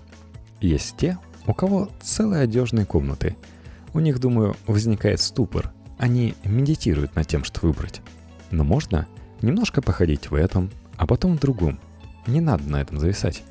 Есть 0.61 0.95
те, 0.95 1.17
у 1.45 1.53
кого 1.53 1.89
целые 2.01 2.43
одежные 2.43 2.85
комнаты– 2.85 3.35
у 3.93 3.99
них, 3.99 4.17
думаю, 4.19 4.55
возникает 4.65 5.19
ступор. 5.19 5.73
Они 5.97 6.33
медитируют 6.45 7.13
над 7.13 7.27
тем, 7.27 7.43
что 7.43 7.67
выбрать. 7.67 8.01
Но 8.49 8.63
можно 8.63 9.09
немножко 9.41 9.81
походить 9.81 10.31
в 10.31 10.35
этом, 10.35 10.71
а 10.95 11.05
потом 11.05 11.35
в 11.35 11.41
другом. 11.41 11.81
Не 12.27 12.39
надо 12.39 12.63
на 12.63 12.81
этом 12.81 12.97
зависать. 12.97 13.43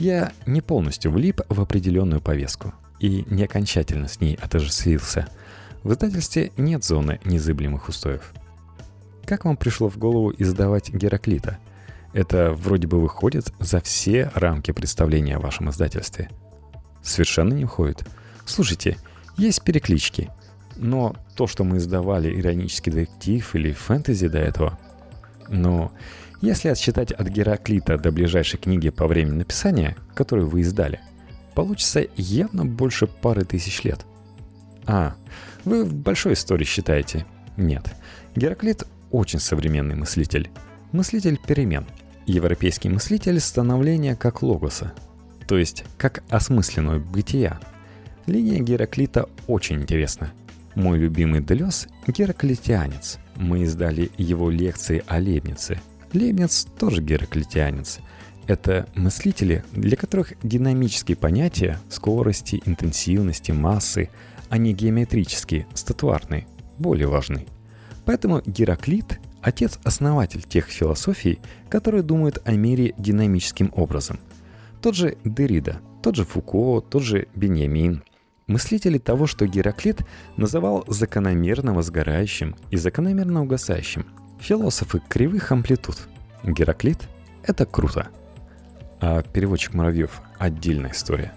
Я 0.00 0.32
не 0.46 0.62
полностью 0.62 1.12
влип 1.12 1.42
в 1.48 1.60
определенную 1.60 2.20
повестку 2.20 2.74
и 3.00 3.24
не 3.28 3.44
окончательно 3.44 4.08
с 4.08 4.20
ней 4.20 4.38
отождествился. 4.40 5.28
В 5.82 5.92
издательстве 5.92 6.52
нет 6.56 6.84
зоны 6.84 7.20
незыблемых 7.24 7.88
устоев. 7.88 8.32
Как 9.24 9.44
вам 9.44 9.56
пришло 9.56 9.88
в 9.88 9.98
голову 9.98 10.32
издавать 10.36 10.90
Гераклита? 10.90 11.58
Это 12.12 12.52
вроде 12.52 12.86
бы 12.86 13.00
выходит 13.00 13.52
за 13.58 13.80
все 13.80 14.30
рамки 14.34 14.70
представления 14.70 15.36
о 15.36 15.40
вашем 15.40 15.70
издательстве. 15.70 16.30
Совершенно 17.02 17.52
не 17.52 17.64
входит. 17.64 18.04
Слушайте, 18.44 18.96
есть 19.36 19.62
переклички, 19.62 20.30
но 20.76 21.14
то, 21.36 21.46
что 21.46 21.64
мы 21.64 21.76
издавали 21.78 22.40
иронический 22.40 22.92
детектив 22.92 23.54
или 23.54 23.72
фэнтези 23.72 24.28
до 24.28 24.38
этого, 24.38 24.78
но 25.48 25.92
если 26.40 26.68
отсчитать 26.68 27.12
от 27.12 27.28
Гераклита 27.28 27.98
до 27.98 28.12
ближайшей 28.12 28.58
книги 28.58 28.90
по 28.90 29.06
времени 29.06 29.38
написания, 29.38 29.96
которую 30.14 30.48
вы 30.48 30.60
издали, 30.60 31.00
получится 31.56 32.06
явно 32.16 32.64
больше 32.64 33.08
пары 33.08 33.44
тысяч 33.44 33.82
лет. 33.82 34.06
А, 34.84 35.16
вы 35.64 35.84
в 35.84 35.92
большой 35.92 36.34
истории 36.34 36.64
считаете? 36.64 37.26
Нет. 37.56 37.92
Гераклит 38.36 38.86
очень 39.10 39.40
современный 39.40 39.96
мыслитель. 39.96 40.50
Мыслитель 40.92 41.40
перемен. 41.44 41.86
Европейский 42.26 42.90
мыслитель 42.90 43.40
становления 43.40 44.16
как 44.16 44.42
логоса, 44.42 44.92
то 45.48 45.56
есть 45.56 45.84
как 45.96 46.22
осмысленного 46.28 46.98
бытия. 46.98 47.58
Линия 48.26 48.60
Гераклита 48.60 49.28
очень 49.46 49.82
интересна. 49.82 50.32
Мой 50.74 50.98
любимый 50.98 51.40
Делес– 51.40 51.86
гераклитианец. 52.06 53.18
Мы 53.36 53.62
издали 53.62 54.10
его 54.18 54.50
лекции 54.50 55.04
о 55.06 55.18
Лейбнице. 55.18 55.80
Лейбниц 56.12 56.66
тоже 56.78 57.00
гераклитианец. 57.00 58.00
Это 58.46 58.86
мыслители, 58.94 59.64
для 59.72 59.96
которых 59.96 60.34
динамические 60.42 61.16
понятия 61.16 61.80
скорости, 61.88 62.62
интенсивности, 62.64 63.50
массы, 63.52 64.08
а 64.48 64.58
не 64.58 64.72
геометрические, 64.72 65.66
статуарные, 65.74 66.46
более 66.78 67.08
важны. 67.08 67.46
Поэтому 68.04 68.42
Гераклит– 68.46 69.18
отец-основатель 69.42 70.42
тех 70.42 70.66
философий, 70.66 71.40
которые 71.68 72.04
думают 72.04 72.40
о 72.44 72.52
мире 72.52 72.94
динамическим 72.98 73.72
образом. 73.74 74.20
Тот 74.80 74.94
же 74.94 75.16
Дерида, 75.24 75.80
тот 76.02 76.14
же 76.14 76.24
Фуко, 76.24 76.80
тот 76.80 77.02
же 77.02 77.26
Беньямин– 77.34 78.04
мыслители 78.46 78.98
того, 78.98 79.26
что 79.26 79.46
Гераклит 79.46 80.02
называл 80.36 80.84
закономерно 80.86 81.74
возгорающим 81.74 82.54
и 82.70 82.76
закономерно 82.76 83.42
угасающим. 83.42 84.06
Философы 84.40 85.00
кривых 85.08 85.50
амплитуд. 85.50 86.08
Гераклит– 86.44 87.08
это 87.42 87.66
круто. 87.66 88.08
А 89.00 89.22
переводчик 89.22 89.74
Муравьев– 89.74 90.22
отдельная 90.38 90.92
история. 90.92 91.32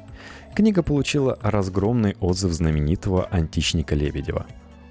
Книга 0.56 0.84
получила 0.84 1.38
разгромный 1.42 2.16
отзыв 2.20 2.52
знаменитого 2.52 3.26
античника 3.26 3.96
Лебедева. 3.96 4.46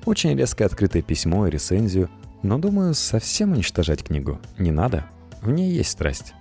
Очень 0.05 0.37
резкое 0.37 0.67
открытое 0.67 1.03
письмо 1.03 1.47
и 1.47 1.51
рецензию, 1.51 2.09
но, 2.43 2.59
думаю, 2.59 2.95
совсем 2.95 3.53
уничтожать 3.53 4.05
книгу 4.05 4.41
не 4.59 4.71
надо. 4.71 5.05
В 5.43 5.51
ней 5.51 5.73
есть 5.73 5.91
страсть. 5.91 6.35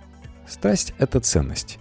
Страсть– 0.46 0.94
это 0.98 1.20
ценность. 1.20 1.78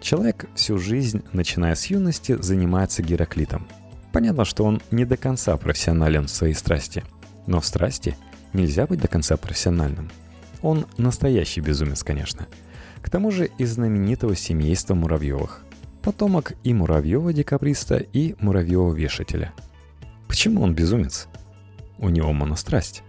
Человек 0.00 0.46
всю 0.54 0.78
жизнь, 0.78 1.22
начиная 1.32 1.74
с 1.74 1.86
юности, 1.86 2.36
занимается 2.40 3.02
Гераклитом. 3.02 3.66
Понятно, 4.12 4.44
что 4.44 4.64
он 4.64 4.82
не 4.90 5.04
до 5.04 5.16
конца 5.16 5.56
профессионален 5.56 6.26
в 6.26 6.30
своей 6.30 6.54
страсти. 6.54 7.04
Но 7.46 7.60
в 7.60 7.66
страсти 7.66 8.16
нельзя 8.52 8.86
быть 8.86 9.00
до 9.00 9.08
конца 9.08 9.36
профессиональным. 9.36 10.10
Он 10.62 10.86
настоящий 10.98 11.60
безумец, 11.60 12.02
конечно. 12.02 12.46
К 13.02 13.10
тому 13.10 13.30
же 13.30 13.50
из 13.58 13.74
знаменитого 13.74 14.36
семейства 14.36 14.94
Муравьевых. 14.94 15.64
Потомок 16.02 16.52
и 16.64 16.72
Муравьева 16.72 17.32
декабриста, 17.32 17.96
и 17.96 18.34
Муравьева 18.40 18.92
вешателя. 18.92 19.52
Почему 20.28 20.62
он 20.62 20.74
безумец? 20.74 21.28
У 21.98 22.08
него 22.08 22.32
монострасть. 22.32 23.02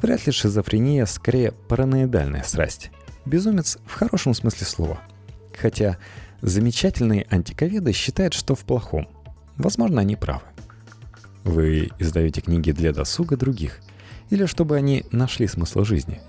Вряд 0.00 0.26
ли 0.26 0.32
шизофрения, 0.32 1.06
скорее 1.06 1.52
параноидальная 1.52 2.42
страсть. 2.42 2.90
Безумец 3.24 3.78
в 3.86 3.94
хорошем 3.94 4.34
смысле 4.34 4.66
слова. 4.66 5.00
Хотя 5.58 5.98
Замечательные 6.44 7.26
антиковеды 7.30 7.94
считают, 7.94 8.34
что 8.34 8.54
в 8.54 8.66
плохом. 8.66 9.08
Возможно, 9.56 10.02
они 10.02 10.14
правы. 10.14 10.42
Вы 11.42 11.88
издаете 11.98 12.42
книги 12.42 12.70
для 12.70 12.92
досуга 12.92 13.38
других 13.38 13.80
или 14.28 14.44
чтобы 14.44 14.76
они 14.76 15.06
нашли 15.10 15.46
смысл 15.46 15.84
жизни. 15.84 16.20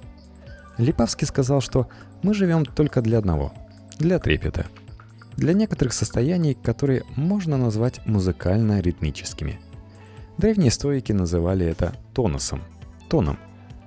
Липавский 0.78 1.28
сказал, 1.28 1.62
что 1.62 1.88
мы 2.22 2.34
живем 2.34 2.66
только 2.66 3.02
для 3.02 3.20
одного– 3.20 3.54
для 4.00 4.20
трепета. 4.20 4.66
Для 5.38 5.54
некоторых 5.54 5.94
состояний, 5.94 6.54
которые 6.54 7.04
можно 7.16 7.58
назвать 7.58 8.06
музыкально-ритмическими. 8.06 9.60
Древние 10.38 10.72
стоики 10.72 11.12
называли 11.12 11.66
это 11.66 11.96
тонусом, 12.14 12.62
тоном, 13.10 13.38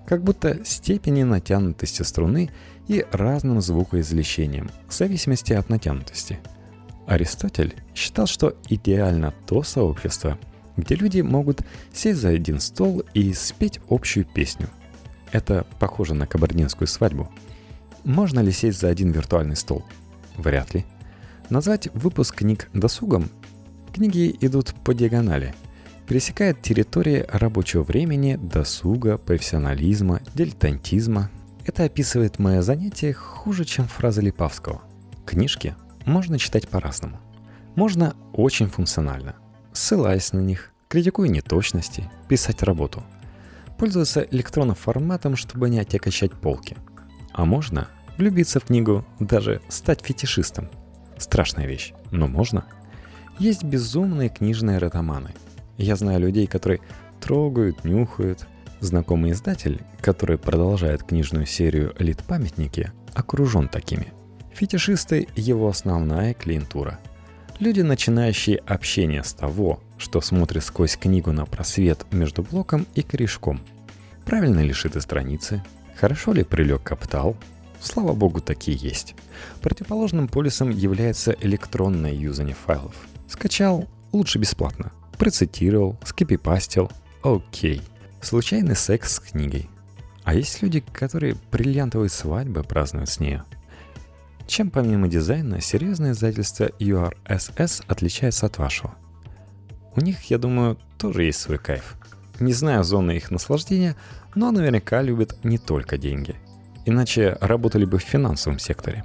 как 0.07 0.22
будто 0.22 0.64
степени 0.64 1.22
натянутости 1.22 2.03
струны 2.03 2.51
и 2.87 3.05
разным 3.12 3.61
звукоизвлечением, 3.61 4.70
в 4.88 4.94
зависимости 4.94 5.53
от 5.53 5.68
натянутости. 5.68 6.38
Аристотель 7.07 7.74
считал, 7.94 8.27
что 8.27 8.57
идеально 8.68 9.35
то 9.46 9.62
сообщество, 9.62 10.38
где 10.77 10.94
люди 10.94 11.20
могут 11.20 11.62
сесть 11.92 12.20
за 12.20 12.29
один 12.29 12.61
стол 12.61 13.03
и 13.12 13.33
спеть 13.35 13.81
общую 13.88 14.24
песню. 14.24 14.68
Это 15.32 15.66
похоже 15.78 16.14
на 16.14 16.26
кабардинскую 16.26 16.88
свадьбу. 16.88 17.30
Можно 18.04 18.40
ли 18.40 18.52
сесть 18.52 18.80
за 18.80 18.88
один 18.88 19.10
виртуальный 19.10 19.56
стол? 19.56 19.84
Вряд 20.36 20.74
ли. 20.74 20.86
Назвать 21.50 21.88
выпуск 21.94 22.36
книг 22.36 22.68
досугом? 22.72 23.30
Книги 23.92 24.36
идут 24.40 24.74
по 24.84 24.94
диагонали– 24.94 25.54
пересекает 26.08 26.62
территории 26.62 27.26
рабочего 27.28 27.82
времени, 27.82 28.36
досуга, 28.36 29.18
профессионализма, 29.18 30.20
дилетантизма. 30.34 31.30
Это 31.66 31.84
описывает 31.84 32.38
мое 32.38 32.62
занятие 32.62 33.12
хуже, 33.12 33.66
чем 33.66 33.86
фраза 33.86 34.22
Липавского. 34.22 34.80
Книжки 35.26 35.76
можно 36.06 36.38
читать 36.38 36.66
по-разному. 36.66 37.20
Можно 37.74 38.16
очень 38.32 38.68
функционально, 38.68 39.36
ссылаясь 39.72 40.32
на 40.32 40.40
них, 40.40 40.72
критикуя 40.88 41.28
неточности, 41.28 42.10
писать 42.26 42.62
работу. 42.62 43.04
Пользоваться 43.78 44.20
электронным 44.20 44.76
форматом, 44.76 45.36
чтобы 45.36 45.70
не 45.70 45.78
отекачать 45.78 46.32
полки. 46.32 46.76
А 47.32 47.44
можно 47.44 47.88
влюбиться 48.16 48.60
в 48.60 48.64
книгу, 48.64 49.06
даже 49.20 49.62
стать 49.68 50.04
фетишистом. 50.04 50.68
Страшная 51.16 51.66
вещь, 51.66 51.92
но 52.10 52.26
можно. 52.26 52.64
Есть 53.38 53.64
безумные 53.64 54.28
книжные 54.28 54.78
ретоманы– 54.78 55.34
я 55.78 55.94
знаю 55.94 56.18
людей, 56.20 56.48
которые 56.48 56.80
трогают, 57.20 57.84
нюхают. 57.84 58.46
Знакомый 58.80 59.30
издатель, 59.30 59.80
который 60.00 60.38
продолжает 60.38 61.04
книжную 61.04 61.46
серию 61.46 61.94
«Лид-памятники», 61.98 62.92
окружен 63.14 63.68
такими. 63.68 64.12
Фетишисты– 64.52 65.28
его 65.36 65.68
основная 65.68 66.34
клиентура. 66.34 66.98
Люди, 67.60 67.80
начинающие 67.80 68.58
общение 68.58 69.24
с 69.24 69.32
того, 69.32 69.80
что 69.96 70.20
смотрят 70.20 70.64
сквозь 70.64 70.96
книгу 70.96 71.32
на 71.32 71.44
просвет 71.44 72.06
между 72.12 72.42
блоком 72.42 72.86
и 72.94 73.02
корешком. 73.02 73.60
Правильно 74.24 74.60
ли 74.60 74.72
шиты 74.72 75.00
страницы? 75.00 75.64
Хорошо 75.96 76.32
ли 76.32 76.44
прилег 76.44 76.82
каптал? 76.82 77.36
Слава 77.80 78.12
богу, 78.12 78.40
такие 78.40 78.76
есть. 78.76 79.14
Противоположным 79.62 80.28
полюсом 80.28 80.70
является 80.70 81.32
электронное 81.40 82.12
юзание 82.12 82.54
файлов. 82.54 82.94
Скачал– 83.28 83.88
лучше 84.12 84.38
бесплатно 84.38 84.92
процитировал, 85.18 85.98
скопипастил. 86.04 86.90
Окей. 87.22 87.82
Случайный 88.22 88.76
секс 88.76 89.14
с 89.14 89.20
книгой. 89.20 89.68
А 90.24 90.34
есть 90.34 90.62
люди, 90.62 90.80
которые 90.80 91.36
бриллиантовые 91.52 92.08
свадьбы 92.08 92.62
празднуют 92.62 93.10
с 93.10 93.20
нее. 93.20 93.44
Чем 94.48 94.70
помимо 94.70 95.06
дизайна 95.06 95.61
серьезное 95.61 96.11
издательство 96.11 96.70
URSS 96.80 97.84
отличается 97.87 98.46
от 98.46 98.58
вашего? 98.58 98.96
У 99.94 100.00
них, 100.00 100.24
я 100.24 100.38
думаю, 100.38 100.76
тоже 100.98 101.22
есть 101.22 101.38
свой 101.38 101.58
кайф. 101.58 101.94
Не 102.40 102.52
знаю 102.52 102.82
зоны 102.82 103.12
их 103.16 103.30
наслаждения, 103.30 103.94
но 104.34 104.50
наверняка 104.50 105.02
любят 105.02 105.38
не 105.44 105.58
только 105.58 105.98
деньги. 105.98 106.34
Иначе 106.87 107.38
работали 107.40 107.84
бы 107.84 107.98
в 107.98 108.02
финансовом 108.02 108.58
секторе. 108.58 109.04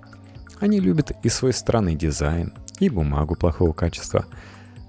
Они 0.59 0.79
любят 0.79 1.11
и 1.21 1.29
свой 1.29 1.53
странный 1.53 1.95
дизайн, 1.95 2.53
и 2.79 2.89
бумагу 2.89 3.35
плохого 3.35 3.73
качества– 3.73 4.25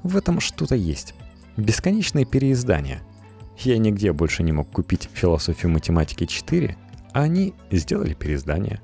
в 0.05 0.19
этом 0.19 0.39
что-то 0.39 0.75
есть. 0.75 1.15
Бесконечные 1.57 2.27
переиздания. 2.27 3.03
Я 3.59 3.79
нигде 3.79 4.13
больше 4.13 4.43
не 4.43 4.53
мог 4.53 4.71
купить 4.71 5.09
философию 5.15 5.73
математики 5.73 6.27
4, 6.27 6.77
а 7.15 7.23
они 7.23 7.55
сделали 7.71 8.13
переиздание. 8.13 8.83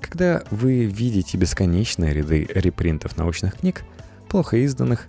Когда 0.00 0.42
вы 0.50 0.84
видите 0.84 1.36
бесконечные 1.36 2.14
ряды 2.14 2.48
репринтов 2.54 3.16
научных 3.16 3.58
книг, 3.58 3.84
плохо 4.28 4.56
изданных, 4.58 5.06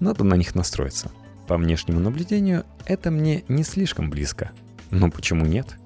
надо 0.00 0.24
на 0.24 0.34
них 0.34 0.54
настроиться. 0.54 1.10
По 1.46 1.56
внешнему 1.56 2.00
наблюдению 2.00 2.64
это 2.86 3.10
мне 3.10 3.44
не 3.48 3.64
слишком 3.64 4.10
близко. 4.10 4.52
Но 4.90 5.10
почему 5.10 5.44
нет? 5.44 5.76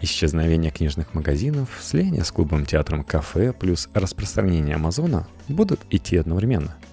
Исчезновение 0.00 0.70
книжных 0.70 1.14
магазинов, 1.14 1.78
слияние 1.82 2.24
с 2.24 2.32
клубом, 2.32 2.64
театром, 2.64 3.04
кафе 3.04 3.52
плюс 3.52 3.88
распространение 3.92 4.76
Амазона 4.76 5.26
будут 5.48 5.80
идти 5.90 6.16
одновременно– 6.16 6.74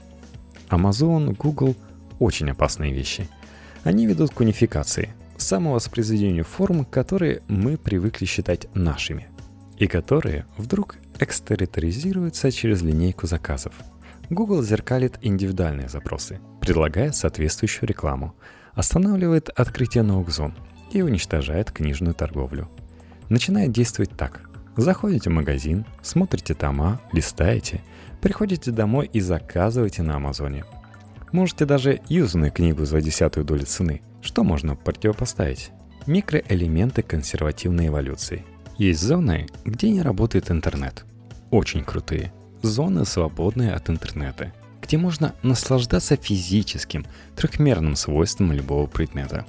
Amazon, 0.70 1.36
Google– 1.36 1.76
очень 2.20 2.50
опасные 2.50 2.94
вещи. 2.94 3.30
Они 3.84 4.06
ведут 4.06 4.32
к 4.32 4.40
унификации. 4.40 5.14
самовоспроизведению 5.38 6.44
форм, 6.44 6.84
которые 6.84 7.42
мы 7.48 7.78
привыкли 7.78 8.26
считать 8.26 8.68
нашими, 8.74 9.28
и 9.78 9.88
которые 9.88 10.46
вдруг 10.58 10.96
экстерриторизируются 11.20 12.52
через 12.52 12.82
линейку 12.82 13.28
заказов. 13.28 13.74
Google 14.30 14.62
зеркалит 14.62 15.20
индивидуальные 15.22 15.88
запросы, 15.88 16.40
предлагает 16.62 17.16
соответствующую 17.16 17.88
рекламу, 17.88 18.36
останавливает 18.74 19.50
открытие 19.50 20.04
новых 20.04 20.30
зон 20.30 20.54
и 20.92 21.02
уничтожает 21.02 21.72
книжную 21.72 22.14
торговлю. 22.14 22.70
Начинает 23.30 23.72
действовать 23.72 24.12
так. 24.18 24.42
Заходите 24.76 25.30
в 25.30 25.34
магазин, 25.34 25.86
смотрите 26.02 26.54
тома, 26.54 27.02
листаете, 27.12 27.82
приходите 28.22 28.72
домой 28.72 29.10
и 29.12 29.20
заказываете 29.20 30.04
на 30.04 30.18
Амазоне. 30.18 30.66
Можете 31.32 31.66
даже 31.66 32.02
юзанную 32.08 32.52
книгу 32.52 32.86
за 32.86 33.02
десятую 33.02 33.46
долю 33.46 33.66
цены. 33.66 34.02
Что 34.22 34.44
можно 34.44 34.76
противопоставить? 34.76 35.72
Микроэлементы 36.06 37.02
консервативной 37.02 37.88
эволюции. 37.88 38.46
Есть 38.78 39.02
зоны, 39.02 39.48
где 39.66 39.90
не 39.90 40.02
работает 40.02 40.52
интернет. 40.52 41.06
Очень 41.52 41.84
крутые. 41.84 42.32
Зоны, 42.62 43.06
свободные 43.06 43.74
от 43.74 43.90
интернета, 43.90 44.54
где 44.82 44.98
можно 44.98 45.34
наслаждаться 45.44 46.16
физическим, 46.16 47.06
трехмерным 47.36 47.96
свойством 47.96 48.52
любого 48.52 48.88
предмета. 48.88 49.46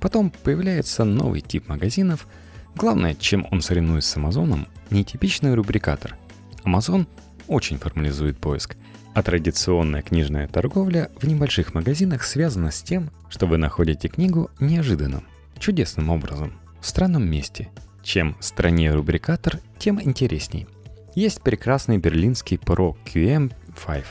Потом 0.00 0.30
появляется 0.30 1.04
новый 1.04 1.40
тип 1.40 1.68
магазинов– 1.68 2.26
Главное, 2.76 3.14
чем 3.14 3.46
он 3.50 3.62
соревнуется 3.62 4.10
с 4.10 4.16
Амазоном, 4.18 4.68
нетипичный 4.90 5.54
рубрикатор. 5.54 6.14
Амазон 6.62 7.08
очень 7.48 7.78
формализует 7.78 8.36
поиск, 8.36 8.76
а 9.14 9.22
традиционная 9.22 10.02
книжная 10.02 10.46
торговля 10.46 11.10
в 11.18 11.26
небольших 11.26 11.72
магазинах 11.72 12.22
связана 12.22 12.70
с 12.70 12.82
тем, 12.82 13.10
что 13.30 13.46
вы 13.46 13.56
находите 13.56 14.08
книгу 14.08 14.50
неожиданным, 14.60 15.24
чудесным 15.58 16.10
образом, 16.10 16.52
в 16.82 16.86
странном 16.86 17.26
месте. 17.26 17.70
Чем 18.06 18.36
страннее 18.38 18.94
рубрикатор, 18.94 19.58
тем 19.80 20.00
интересней. 20.00 20.68
Есть 21.16 21.42
прекрасный 21.42 21.98
берлинский 21.98 22.56
Pro 22.56 22.94
QM5, 23.04 24.04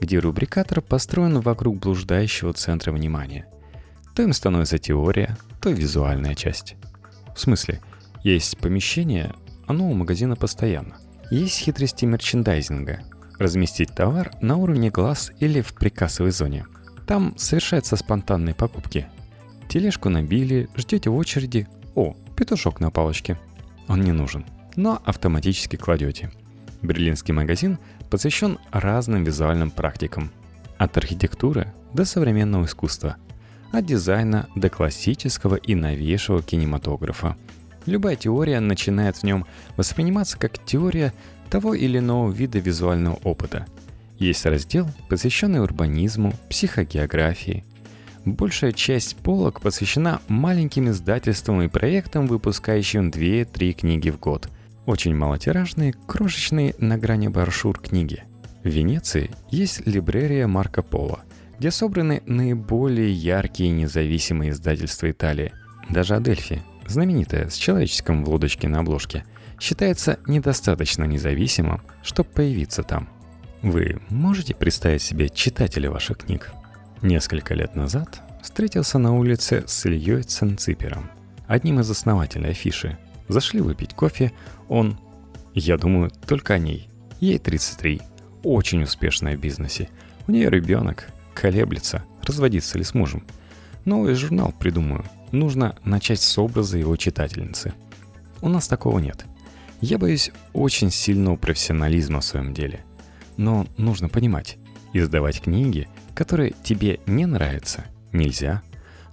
где 0.00 0.18
рубрикатор 0.18 0.80
построен 0.80 1.40
вокруг 1.40 1.78
блуждающего 1.78 2.54
центра 2.54 2.90
внимания. 2.90 3.44
То 4.14 4.22
им 4.22 4.32
становится 4.32 4.78
теория, 4.78 5.36
то 5.60 5.68
визуальная 5.68 6.34
часть. 6.34 6.76
В 7.36 7.40
смысле– 7.40 7.82
есть 8.22 8.56
помещение, 8.56 9.34
оно 9.66 9.90
у 9.90 9.92
магазина 9.92 10.36
постоянно. 10.36 10.96
Есть 11.30 11.58
хитрости 11.58 12.06
мерчендайзинга. 12.06 13.02
Разместить 13.38 13.94
товар 13.94 14.30
на 14.40 14.56
уровне 14.56 14.88
глаз 14.88 15.32
или 15.38 15.60
в 15.60 15.74
прикассовой 15.74 16.30
зоне. 16.30 16.64
Там 17.06 17.36
совершаются 17.36 17.96
спонтанные 17.96 18.54
покупки. 18.54 19.06
Тележку 19.68 20.08
набили, 20.08 20.70
ждете 20.76 21.10
в 21.10 21.16
очереди. 21.16 21.68
О, 21.94 22.16
петушок 22.36 22.80
на 22.80 22.90
палочке. 22.90 23.38
Он 23.88 24.00
не 24.00 24.12
нужен, 24.12 24.44
но 24.76 25.00
автоматически 25.04 25.76
кладете. 25.76 26.30
Берлинский 26.82 27.32
магазин 27.32 27.78
посвящен 28.10 28.58
разным 28.70 29.24
визуальным 29.24 29.70
практикам. 29.70 30.30
От 30.78 30.96
архитектуры 30.96 31.72
до 31.92 32.04
современного 32.04 32.64
искусства. 32.64 33.16
От 33.72 33.86
дизайна 33.86 34.48
до 34.54 34.68
классического 34.70 35.56
и 35.56 35.74
новейшего 35.74 36.42
кинематографа– 36.42 37.36
Любая 37.86 38.16
теория 38.16 38.60
начинает 38.60 39.16
в 39.16 39.22
нем 39.24 39.46
восприниматься 39.76 40.38
как 40.38 40.64
теория 40.64 41.12
того 41.50 41.74
или 41.74 41.98
иного 41.98 42.30
вида 42.30 42.58
визуального 42.58 43.16
опыта. 43.24 43.66
Есть 44.18 44.46
раздел, 44.46 44.88
посвященный 45.08 45.60
урбанизму, 45.60 46.32
психогеографии. 46.48 47.64
Большая 48.24 48.72
часть 48.72 49.16
полок 49.16 49.60
посвящена 49.60 50.20
маленьким 50.28 50.88
издательствам 50.88 51.60
и 51.60 51.68
проектам, 51.68 52.26
выпускающим 52.26 53.10
2-3 53.10 53.72
книги 53.72 54.08
в 54.08 54.18
год. 54.18 54.48
Очень 54.86 55.14
малотиражные, 55.14 55.94
крошечные 56.06 56.74
на 56.78 56.96
грани 56.96 57.28
баршур 57.28 57.78
книги. 57.78 58.24
В 58.62 58.68
Венеции 58.68 59.30
есть 59.50 59.86
либрерия 59.86 60.46
Марко 60.46 60.80
Поло, 60.82 61.20
где 61.58 61.70
собраны 61.70 62.22
наиболее 62.24 63.12
яркие 63.12 63.70
независимые 63.70 64.52
издательства 64.52 65.10
Италии. 65.10 65.52
Даже 65.90 66.14
Адельфи, 66.14 66.62
знаменитая 66.86 67.50
с 67.50 67.56
человеческим 67.56 68.24
в 68.24 68.30
лодочке 68.30 68.68
на 68.68 68.80
обложке, 68.80 69.24
считается 69.60 70.18
недостаточно 70.26 71.04
независимым, 71.04 71.82
чтобы 72.02 72.30
появиться 72.30 72.82
там. 72.82 73.06
Вы 73.60 74.00
можете 74.08 74.54
представить 74.54 75.02
себе 75.02 75.28
читателя 75.28 75.90
ваших 75.90 76.18
книг? 76.18 76.52
Несколько 77.04 77.52
лет 77.52 77.76
назад 77.76 78.22
встретился 78.42 78.98
на 78.98 79.14
улице 79.14 79.62
с 79.66 79.84
Ильей 79.84 80.22
Ценципером, 80.22 81.10
одним 81.46 81.80
из 81.80 81.90
основателей 81.90 82.48
афиши. 82.48 82.96
Зашли 83.28 83.60
выпить 83.60 83.92
кофе, 83.92 84.32
он... 84.70 84.98
Я 85.52 85.76
думаю, 85.76 86.10
только 86.26 86.54
о 86.54 86.58
ней. 86.58 86.88
Ей 87.20 87.38
33, 87.38 88.00
очень 88.42 88.84
успешная 88.84 89.36
в 89.36 89.40
бизнесе. 89.40 89.90
У 90.26 90.32
нее 90.32 90.48
ребенок, 90.48 91.12
колеблется, 91.34 92.06
разводиться 92.22 92.78
ли 92.78 92.84
с 92.84 92.94
мужем. 92.94 93.22
Новый 93.84 94.14
журнал 94.14 94.54
придумаю, 94.58 95.04
нужно 95.30 95.76
начать 95.84 96.22
с 96.22 96.38
образа 96.38 96.78
его 96.78 96.96
читательницы. 96.96 97.74
У 98.40 98.48
нас 98.48 98.66
такого 98.66 98.98
нет. 98.98 99.26
Я 99.82 99.98
боюсь 99.98 100.32
очень 100.54 100.90
сильного 100.90 101.36
профессионализма 101.36 102.20
в 102.20 102.24
своем 102.24 102.54
деле. 102.54 102.82
Но 103.36 103.66
нужно 103.76 104.08
понимать, 104.08 104.56
издавать 104.94 105.42
книги, 105.42 105.86
которые 106.14 106.54
тебе 106.62 107.00
не 107.06 107.26
нравятся, 107.26 107.84
нельзя. 108.12 108.62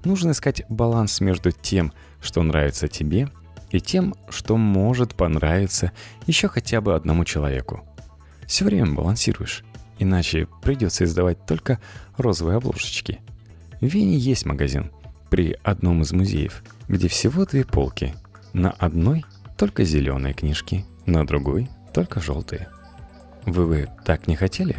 Нужно 0.03 0.31
искать 0.31 0.63
баланс 0.69 1.21
между 1.21 1.51
тем, 1.51 1.93
что 2.21 2.41
нравится 2.43 2.87
тебе, 2.87 3.29
и 3.71 3.79
тем, 3.79 4.15
что 4.29 4.57
может 4.57 5.15
понравиться 5.15 5.91
еще 6.27 6.47
хотя 6.47 6.81
бы 6.81 6.95
одному 6.95 7.23
человеку. 7.25 7.85
Все 8.47 8.65
время 8.65 8.93
балансируешь, 8.93 9.63
иначе 9.99 10.47
придется 10.61 11.05
издавать 11.05 11.45
только 11.45 11.79
розовые 12.17 12.57
обложечки. 12.57 13.19
В 13.79 13.85
Вене 13.85 14.17
есть 14.17 14.45
магазин– 14.45 14.91
при 15.31 15.57
одном 15.63 16.01
из 16.01 16.11
музеев, 16.11 16.61
где 16.89 17.07
всего 17.07 17.45
две 17.45 17.63
полки. 17.63 18.13
На 18.53 18.71
одной 18.71 19.25
только 19.57 19.85
зеленые 19.85 20.33
книжки, 20.33 20.85
на 21.05 21.25
другой 21.25 21.69
только 21.93 22.19
желтые. 22.19 22.67
Вы 23.45 23.65
бы 23.65 23.89
так 24.05 24.27
не 24.27 24.35
хотели? 24.35 24.75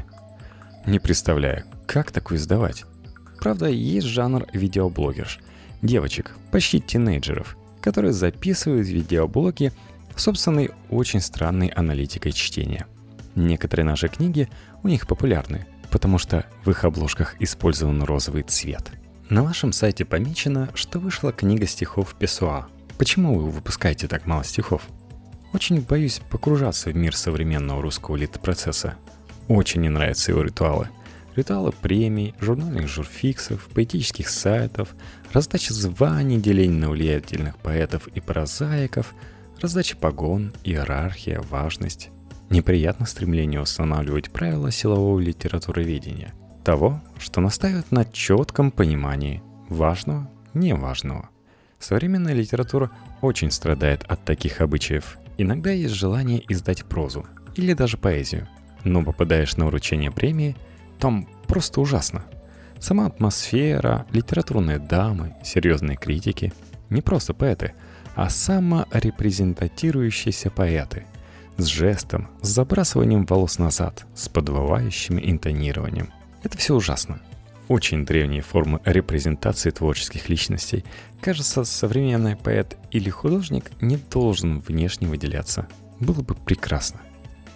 Не 0.87 0.99
представляю, 0.99 1.65
как 1.87 2.11
такое 2.11 2.39
издавать. 2.39 2.85
Правда, 3.39 3.67
есть 3.67 4.07
жанр 4.07 4.47
видеоблогерш. 4.53 5.41
Девочек, 5.83 6.37
почти 6.51 6.81
тинейджеров, 6.81 7.57
которые 7.81 8.13
записывают 8.13 8.87
видеоблоги 8.87 9.73
собственной 10.17 10.71
очень 10.91 11.21
странной 11.21 11.69
аналитикой 11.69 12.33
чтения. 12.33 12.87
Некоторые 13.35 13.87
наши 13.87 14.09
книги 14.09 14.49
у 14.83 14.89
них 14.89 15.07
популярны, 15.07 15.67
потому 15.91 16.19
что 16.19 16.45
в 16.65 16.71
их 16.71 16.85
обложках 16.85 17.35
использован 17.41 18.03
розовый 18.03 18.43
цвет– 18.43 18.91
на 19.33 19.43
вашем 19.43 19.73
сайте 19.73 20.05
помечено, 20.05 20.69
что 20.75 20.99
вышла 20.99 21.33
книга 21.33 21.67
стихов 21.67 22.15
Песуа. 22.19 22.67
Почему 22.99 23.39
вы 23.39 23.49
выпускаете 23.49 24.07
так 24.07 24.27
мало 24.27 24.45
стихов? 24.45 24.83
Очень 25.55 25.81
боюсь 25.81 26.21
погружаться 26.29 26.91
в 26.91 26.97
мир 26.97 27.17
современного 27.17 27.81
русского 27.81 28.17
литпроцесса. 28.17 28.97
Очень 29.49 29.81
не 29.81 29.89
нравятся 29.89 30.33
его 30.33 30.43
ритуалы. 30.43 30.91
Ритуалы 31.37 31.73
премий, 31.73 32.35
журнальных 32.41 32.89
журфиксов, 32.89 33.69
поэтических 33.75 34.29
сайтов, 34.29 34.95
раздача 35.33 35.73
званий, 35.73 36.39
деление 36.39 36.81
на 36.81 36.91
влиятельных 36.91 37.57
поэтов 37.57 38.07
и 38.09 38.21
прозаиков, 38.21 39.15
раздача 39.61 39.97
погон, 39.97 40.53
иерархия, 40.65 41.41
важность. 41.41 42.11
Неприятно 42.51 43.07
стремление 43.07 43.63
устанавливать 43.63 44.31
правила 44.31 44.71
силового 44.71 45.19
литературоведения– 45.21 46.35
того, 46.63 47.01
что 47.19 47.41
настаивает 47.41 47.91
на 47.91 48.05
четком 48.05 48.71
понимании 48.71 49.43
важного, 49.69 50.31
неважного. 50.55 51.29
Современная 51.79 52.35
литература 52.35 52.91
очень 53.21 53.51
страдает 53.51 54.05
от 54.05 54.25
таких 54.25 54.61
обычаев. 54.61 55.19
Иногда 55.39 55.71
есть 55.71 55.95
желание 55.95 56.43
издать 56.49 56.85
прозу 56.85 57.27
или 57.57 57.73
даже 57.73 57.97
поэзию, 57.97 58.49
но 58.85 59.03
попадаешь 59.03 59.57
на 59.57 59.67
вручение 59.67 60.11
премии, 60.11 60.57
там 61.03 61.27
просто 61.49 61.81
ужасно. 61.81 62.23
Сама 62.79 63.07
атмосфера, 63.07 64.07
литературные 64.13 64.79
дамы, 64.79 65.35
серьезные 65.43 65.97
критики, 65.97 66.53
не 66.91 67.03
просто 67.03 67.35
поэты, 67.35 67.73
а 68.15 68.31
саморепрезентатирующиеся 68.31 70.51
поэты– 70.51 71.07
с 71.57 71.65
жестом, 71.67 72.29
с 72.41 72.47
забрасыванием 72.49 73.27
волос 73.27 73.59
назад, 73.59 74.07
с 74.15 74.29
подвывающим 74.29 75.19
интонированием– 75.19 76.11
это 76.45 76.57
все 76.57 76.77
ужасно. 76.77 77.21
Очень 77.67 78.07
древние 78.07 78.43
формы 78.43 78.81
репрезентации 78.85 79.71
творческих 79.71 80.29
личностей. 80.29 80.85
Кажется, 81.21 81.65
современный 81.65 82.37
поэт 82.37 82.77
или 82.93 83.11
художник 83.11 83.73
не 83.81 83.97
должен 83.97 84.61
внешне 84.61 85.09
выделяться. 85.09 85.67
Было 85.99 86.23
бы 86.23 86.37
прекрасно. 86.37 87.01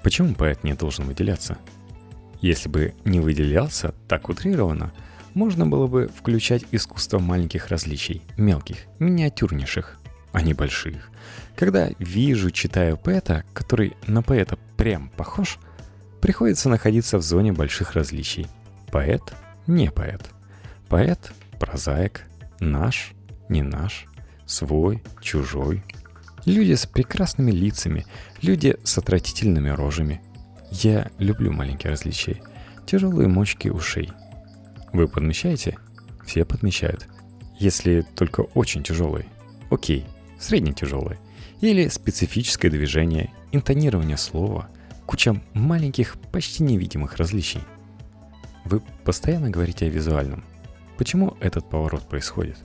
Почему 0.02 0.34
поэт 0.34 0.64
не 0.64 0.74
должен 0.74 1.06
выделяться? 1.06 1.58
Если 2.40 2.68
бы 2.68 2.94
не 3.04 3.20
выделялся 3.20 3.94
так 4.08 4.28
утрированно, 4.28 4.92
можно 5.34 5.66
было 5.66 5.86
бы 5.86 6.08
включать 6.16 6.64
искусство 6.72 7.18
маленьких 7.18 7.68
различий, 7.68 8.22
мелких, 8.36 8.78
миниатюрнейших, 8.98 9.98
а 10.32 10.42
не 10.42 10.54
больших. 10.54 11.10
Когда 11.54 11.90
вижу, 11.98 12.50
читаю 12.50 12.96
поэта, 12.96 13.44
который 13.52 13.96
на 14.06 14.22
поэта 14.22 14.58
прям 14.76 15.10
похож, 15.10 15.58
приходится 16.20 16.68
находиться 16.68 17.18
в 17.18 17.22
зоне 17.22 17.52
больших 17.52 17.92
различий. 17.92 18.46
Поэт– 18.90 19.22
не 19.66 19.90
поэт. 19.90 20.30
Поэт– 20.88 21.32
прозаик, 21.58 22.24
наш– 22.60 23.12
не 23.48 23.62
наш, 23.62 24.06
свой, 24.46 25.02
чужой. 25.20 25.82
Люди 26.44 26.74
с 26.74 26.86
прекрасными 26.86 27.50
лицами, 27.50 28.06
люди 28.42 28.76
с 28.84 28.98
отвратительными 28.98 29.70
рожами. 29.70 30.20
Я 30.82 31.10
люблю 31.18 31.52
маленькие 31.52 31.90
различия. 31.90 32.42
Тяжелые 32.84 33.28
мочки 33.28 33.68
ушей. 33.68 34.12
Вы 34.92 35.08
подмечаете? 35.08 35.78
Все 36.26 36.44
подмечают. 36.44 37.08
Если 37.58 38.02
только 38.02 38.42
очень 38.42 38.82
тяжелые. 38.82 39.26
Окей, 39.70 40.04
средне 40.38 40.74
тяжелые. 40.74 41.18
Или 41.62 41.88
специфическое 41.88 42.70
движение, 42.70 43.32
интонирование 43.52 44.18
слова, 44.18 44.68
куча 45.06 45.40
маленьких, 45.54 46.18
почти 46.30 46.62
невидимых 46.62 47.16
различий. 47.16 47.62
Вы 48.66 48.82
постоянно 49.02 49.48
говорите 49.48 49.86
о 49.86 49.90
визуальном. 49.90 50.44
Почему 50.98 51.38
этот 51.40 51.70
поворот 51.70 52.06
происходит? 52.06 52.58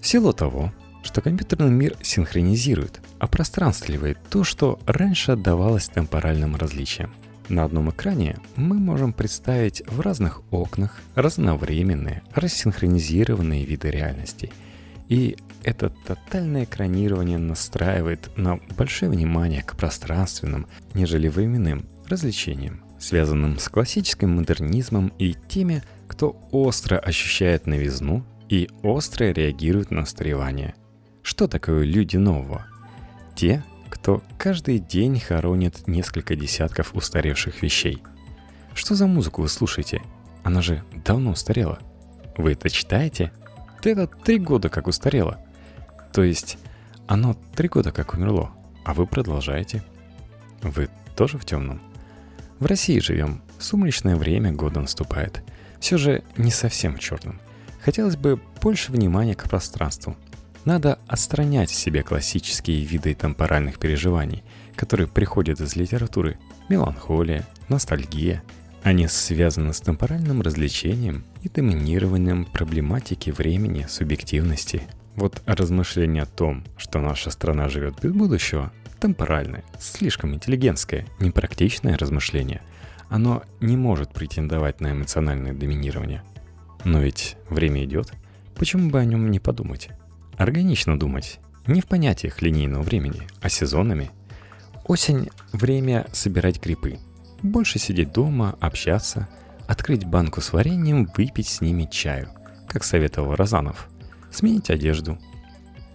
В 0.00 0.06
силу 0.06 0.32
того, 0.32 0.72
что 1.02 1.20
компьютерный 1.20 1.70
мир 1.70 1.96
синхронизирует, 2.02 3.00
а 3.18 3.26
пространствливает 3.26 4.18
то, 4.30 4.44
что 4.44 4.78
раньше 4.86 5.32
отдавалось 5.32 5.88
темпоральным 5.88 6.56
различиям. 6.56 7.12
На 7.48 7.64
одном 7.64 7.90
экране 7.90 8.38
мы 8.54 8.76
можем 8.76 9.12
представить 9.12 9.82
в 9.88 10.00
разных 10.00 10.42
окнах 10.52 10.96
разновременные, 11.16 12.22
рассинхронизированные 12.32 13.64
виды 13.64 13.90
реальности. 13.90 14.52
И 15.08 15.36
это 15.64 15.90
тотальное 16.06 16.64
экранирование 16.64 17.38
настраивает 17.38 18.30
на 18.36 18.60
большое 18.78 19.10
внимание 19.10 19.62
к 19.62 19.76
пространственным, 19.76 20.68
нежели 20.94 21.26
временным 21.26 21.86
развлечениям, 22.06 22.84
связанным 23.00 23.58
с 23.58 23.68
классическим 23.68 24.36
модернизмом 24.36 25.12
и 25.18 25.34
теми, 25.48 25.82
кто 26.06 26.36
остро 26.52 26.98
ощущает 26.98 27.66
новизну 27.66 28.24
и 28.48 28.68
остро 28.82 29.32
реагирует 29.32 29.90
на 29.90 30.02
устаревание. 30.02 30.74
Что 31.22 31.48
такое 31.48 31.84
люди 31.84 32.16
нового? 32.16 32.66
Те, 33.34 33.64
кто 33.88 34.22
каждый 34.38 34.78
день 34.78 35.20
хоронит 35.20 35.86
несколько 35.86 36.36
десятков 36.36 36.94
устаревших 36.94 37.62
вещей. 37.62 38.02
Что 38.74 38.94
за 38.94 39.06
музыку 39.06 39.42
вы 39.42 39.48
слушаете? 39.48 40.02
Она 40.42 40.62
же 40.62 40.82
давно 41.04 41.32
устарела. 41.32 41.78
Вы 42.36 42.52
это 42.52 42.70
читаете? 42.70 43.32
Да 43.82 43.90
это 43.90 44.06
три 44.06 44.38
года 44.38 44.68
как 44.68 44.86
устарело. 44.86 45.38
То 46.12 46.22
есть 46.22 46.58
оно 47.06 47.36
три 47.54 47.68
года 47.68 47.92
как 47.92 48.14
умерло, 48.14 48.50
а 48.84 48.94
вы 48.94 49.06
продолжаете. 49.06 49.82
Вы 50.62 50.88
тоже 51.16 51.38
в 51.38 51.44
темном? 51.44 51.80
В 52.58 52.66
России 52.66 52.98
живем, 52.98 53.42
сумрачное 53.58 54.16
время 54.16 54.52
года 54.52 54.80
наступает. 54.80 55.42
Все 55.80 55.98
же 55.98 56.22
не 56.36 56.50
совсем 56.50 56.96
в 56.96 57.00
черном. 57.00 57.40
Хотелось 57.82 58.16
бы 58.16 58.40
больше 58.60 58.92
внимания 58.92 59.34
к 59.34 59.48
пространству. 59.48 60.16
Надо 60.64 60.98
отстранять 61.06 61.70
в 61.70 61.74
себе 61.74 62.02
классические 62.02 62.84
виды 62.84 63.14
темпоральных 63.14 63.78
переживаний, 63.78 64.42
которые 64.76 65.08
приходят 65.08 65.60
из 65.60 65.76
литературы. 65.76 66.38
Меланхолия, 66.68 67.46
ностальгия. 67.68 68.42
Они 68.82 69.08
связаны 69.08 69.72
с 69.72 69.80
темпоральным 69.80 70.42
развлечением 70.42 71.24
и 71.42 71.48
доминированием 71.48 72.44
проблематики 72.44 73.30
времени, 73.30 73.86
субъективности. 73.88 74.82
Вот 75.16 75.42
размышление 75.46 76.22
о 76.22 76.26
том, 76.26 76.64
что 76.76 77.00
наша 77.00 77.30
страна 77.30 77.68
живет 77.68 78.00
без 78.02 78.12
будущего, 78.12 78.72
темпоральное, 79.00 79.64
слишком 79.78 80.34
интеллигентское, 80.34 81.06
непрактичное 81.18 81.98
размышление. 81.98 82.62
Оно 83.08 83.42
не 83.60 83.76
может 83.76 84.12
претендовать 84.12 84.80
на 84.80 84.92
эмоциональное 84.92 85.52
доминирование– 85.52 86.22
но 86.84 87.00
ведь 87.00 87.36
время 87.48 87.84
идет. 87.84 88.12
Почему 88.56 88.90
бы 88.90 89.00
о 89.00 89.04
нем 89.04 89.30
не 89.30 89.38
подумать? 89.38 89.90
Органично 90.40 90.98
думать. 90.98 91.38
Не 91.66 91.82
в 91.82 91.86
понятиях 91.86 92.40
линейного 92.40 92.80
времени, 92.80 93.28
а 93.42 93.50
сезонами. 93.50 94.10
Осень– 94.86 95.28
время 95.52 96.06
собирать 96.12 96.62
грибы. 96.62 96.98
Больше 97.42 97.78
сидеть 97.78 98.14
дома, 98.14 98.56
общаться, 98.58 99.28
открыть 99.68 100.06
банку 100.06 100.40
с 100.40 100.54
вареньем, 100.54 101.10
выпить 101.14 101.46
с 101.46 101.60
ними 101.60 101.86
чаю, 101.90 102.30
как 102.68 102.84
советовал 102.84 103.34
Розанов. 103.34 103.90
Сменить 104.32 104.70
одежду. 104.70 105.18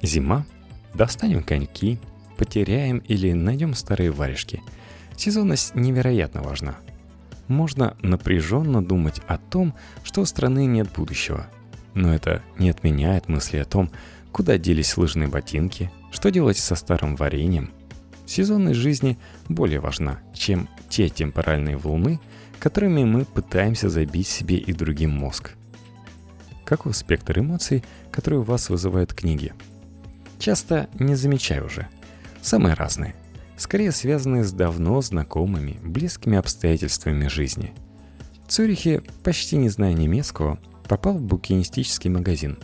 Зима– 0.04 0.46
достанем 0.94 1.42
коньки, 1.42 2.00
потеряем 2.38 3.00
или 3.00 3.32
найдем 3.32 3.74
старые 3.74 4.12
варежки. 4.12 4.62
Сезонность 5.18 5.74
невероятно 5.74 6.44
важна– 6.44 6.76
можно 7.48 7.98
напряженно 8.04 8.86
думать 8.86 9.22
о 9.26 9.40
том, 9.40 9.74
что 10.04 10.22
у 10.22 10.26
страны 10.26 10.68
нет 10.68 10.92
будущего. 10.92 11.48
Но 11.96 12.14
это 12.14 12.44
не 12.60 12.70
отменяет 12.70 13.28
мысли 13.30 13.58
о 13.58 13.66
том, 13.66 13.90
куда 14.36 14.58
делись 14.58 14.98
лыжные 14.98 15.30
ботинки, 15.30 15.89
что 16.12 16.30
делать 16.30 16.58
со 16.58 16.76
старым 16.76 17.15
вареньем. 17.15 17.71
Сезонность 18.26 18.78
жизни 18.78 19.17
более 19.48 19.80
важна, 19.80 20.19
чем 20.34 20.67
те 20.89 21.08
темпоральные 21.08 21.78
волны, 21.78 22.19
которыми 22.60 23.06
мы 23.06 23.24
пытаемся 23.24 23.88
забить 23.88 24.28
себе 24.28 24.58
и 24.58 24.74
другим 24.74 25.12
мозг. 25.12 25.54
Каков 26.65 26.98
спектр 26.98 27.39
эмоций, 27.39 27.86
которые 28.12 28.41
у 28.41 28.43
вас 28.43 28.69
вызывают 28.69 29.13
книги? 29.13 29.54
Часто 30.38 30.89
не 31.00 31.15
замечаю 31.15 31.67
уже. 31.67 31.88
Самые 32.41 32.74
разные– 32.74 33.15
скорее 33.58 33.93
связанные 33.93 34.43
с 34.43 34.52
давно 34.52 35.00
знакомыми, 35.00 35.80
близкими 35.82 36.38
обстоятельствами 36.38 37.30
жизни. 37.30 37.74
В 38.45 38.52
Цюрихе, 38.52 39.02
почти 39.24 39.56
не 39.56 39.69
зная 39.69 39.93
немецкого, 39.93 40.60
попал 40.89 41.13
в 41.13 41.21
букинистический 41.21 42.10
магазин, 42.10 42.58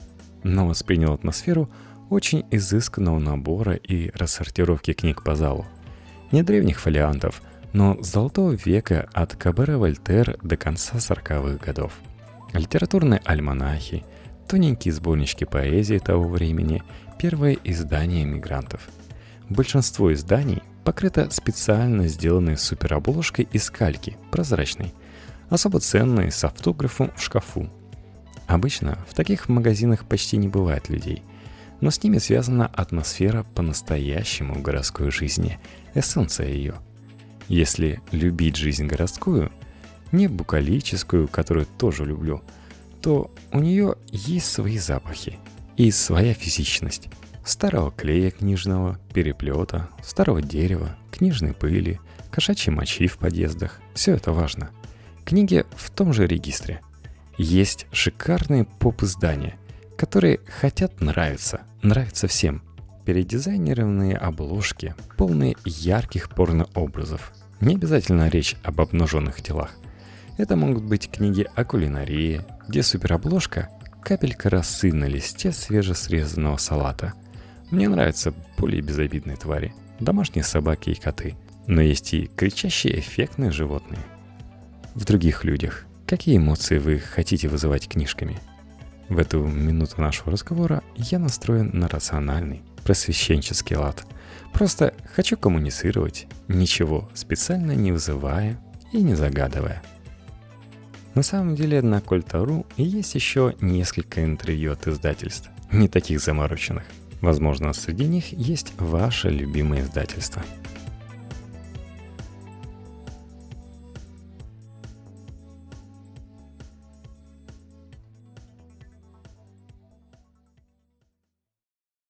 но 0.44 0.68
воспринял 0.68 1.14
атмосферу 1.14 1.70
очень 2.10 2.46
изысканного 2.52 3.20
набора 3.20 3.76
и 3.76 4.12
рассортировки 4.14 4.94
книг 4.94 5.24
по 5.24 5.36
залу. 5.36 5.66
Не 6.32 6.44
древних 6.44 6.80
фолиантов, 6.80 7.42
но 7.74 7.98
золотого 8.02 8.52
века 8.52 9.10
от 9.14 9.36
Кабера 9.36 9.78
Вольтер 9.78 10.38
до 10.44 10.58
конца 10.58 10.98
40-х 10.98 11.66
годов. 11.66 11.94
Литературные 12.54 13.22
альманахи, 13.24 14.04
тоненькие 14.48 14.94
сборнички 14.94 15.46
поэзии 15.46 16.00
того 16.00 16.28
времени, 16.28 16.84
первое 17.18 17.58
издание 17.64 18.26
мигрантов. 18.26 18.90
Большинство 19.48 20.12
изданий 20.14 20.62
покрыта 20.84 21.30
специально 21.30 22.08
сделанной 22.08 22.58
суперобложкой 22.58 23.48
из 23.52 23.70
кальки, 23.70 24.18
прозрачной, 24.32 24.94
особо 25.50 25.80
ценной, 25.80 26.32
с 26.32 26.44
автографом 26.44 27.12
в 27.16 27.22
шкафу. 27.22 27.70
Обычно 28.52 28.98
в 29.08 29.14
таких 29.14 29.48
магазинах 29.48 30.04
почти 30.04 30.36
не 30.36 30.50
бывает 30.50 30.90
людей, 30.90 31.24
но 31.80 31.90
с 31.90 32.04
ними 32.04 32.18
связана 32.18 32.68
атмосфера 32.68 33.46
по-настоящему 33.56 34.62
городской 34.62 35.10
жизни, 35.10 35.58
эссенция 35.94 36.50
ее. 36.50 36.74
Если 37.48 38.02
любить 38.12 38.58
жизнь 38.58 38.88
городскую, 38.88 39.54
не 40.12 40.28
букалическую, 40.28 41.30
которую 41.30 41.66
тоже 41.66 42.04
люблю, 42.04 42.42
то 43.02 43.32
у 43.54 43.60
нее 43.60 43.96
есть 44.12 44.52
свои 44.52 44.78
запахи 44.78 45.40
и 45.78 45.90
своя 45.90 46.34
физичность 46.34 47.08
старого 47.46 47.90
клея 47.90 48.32
книжного, 48.32 49.00
переплета, 49.14 49.88
старого 50.04 50.42
дерева, 50.42 50.98
книжной 51.10 51.54
пыли, 51.54 52.02
кошачьей 52.32 52.76
мочи 52.76 53.08
в 53.08 53.18
подъездах. 53.18 53.80
Все 53.94 54.12
это 54.12 54.34
важно. 54.34 54.72
Книги 55.24 55.64
в 55.78 55.90
том 55.90 56.12
же 56.12 56.28
регистре. 56.28 56.82
Есть 57.44 57.88
шикарные 57.92 58.66
поп-издания, 58.66 59.58
которые 59.98 60.42
хотят 60.46 61.02
нравиться, 61.02 61.62
нравятся 61.82 62.28
всем. 62.28 62.62
Передизайнированные 63.04 64.16
обложки, 64.16 64.94
полные 65.18 65.56
ярких 65.66 66.30
порно-образов. 66.30 67.34
Не 67.60 67.74
обязательно 67.74 68.30
речь 68.30 68.56
об 68.62 68.80
обнаженных 68.80 69.42
телах. 69.42 69.72
Это 70.38 70.56
могут 70.56 70.84
быть 70.84 71.10
книги 71.10 71.48
о 71.56 71.66
кулинарии, 71.66 72.46
где 72.68 72.84
суперобложка– 72.84 73.70
капелька 74.04 74.52
росы 74.52 74.94
на 74.94 75.06
листе 75.06 75.52
свежесрезанного 75.52 76.58
салата– 76.58 77.14
мне 77.72 77.90
нравятся 77.90 78.36
более 78.58 78.82
безобидные 78.82 79.38
твари, 79.38 79.74
домашние 80.00 80.44
собаки 80.44 80.92
и 80.92 80.96
коты. 80.96 81.38
Но 81.66 81.82
есть 81.82 82.14
и 82.14 82.28
кричащие 82.28 83.00
эффектные 83.00 83.50
животные. 83.50 84.02
В 84.94 85.06
других 85.06 85.46
людях 85.46 85.86
какие 86.12 86.36
эмоции 86.36 86.78
вы 86.78 87.00
хотите 87.00 87.48
вызывать 87.48 87.88
книжками? 87.88 88.38
В 89.08 89.18
эту 89.18 89.46
минуту 89.46 90.02
нашего 90.02 90.30
разговора 90.30 90.84
я 90.98 91.20
настроен 91.20 91.70
на 91.72 91.88
рациональный, 91.88 92.64
просвещенческий 92.84 93.78
лад. 93.78 94.06
Просто 94.52 94.94
хочу 95.16 95.38
коммуницировать, 95.38 96.28
ничего 96.50 97.10
специально 97.14 97.72
не 97.72 97.94
вызывая 97.94 98.60
и 98.92 99.02
не 99.02 99.16
загадывая. 99.16 99.82
На 101.16 101.24
самом 101.24 101.56
деле 101.56 101.82
на 101.82 102.02
Кольтару 102.02 102.66
есть 102.76 103.16
еще 103.16 103.56
несколько 103.62 104.26
интервью 104.26 104.74
от 104.74 104.88
издательств, 104.90 105.50
не 105.72 105.88
таких 105.88 106.20
замороченных. 106.20 106.84
Возможно, 107.22 107.72
среди 107.72 108.04
них 108.04 108.34
есть 108.34 108.74
ваше 108.78 109.30
любимое 109.30 109.84
издательство– 109.84 110.44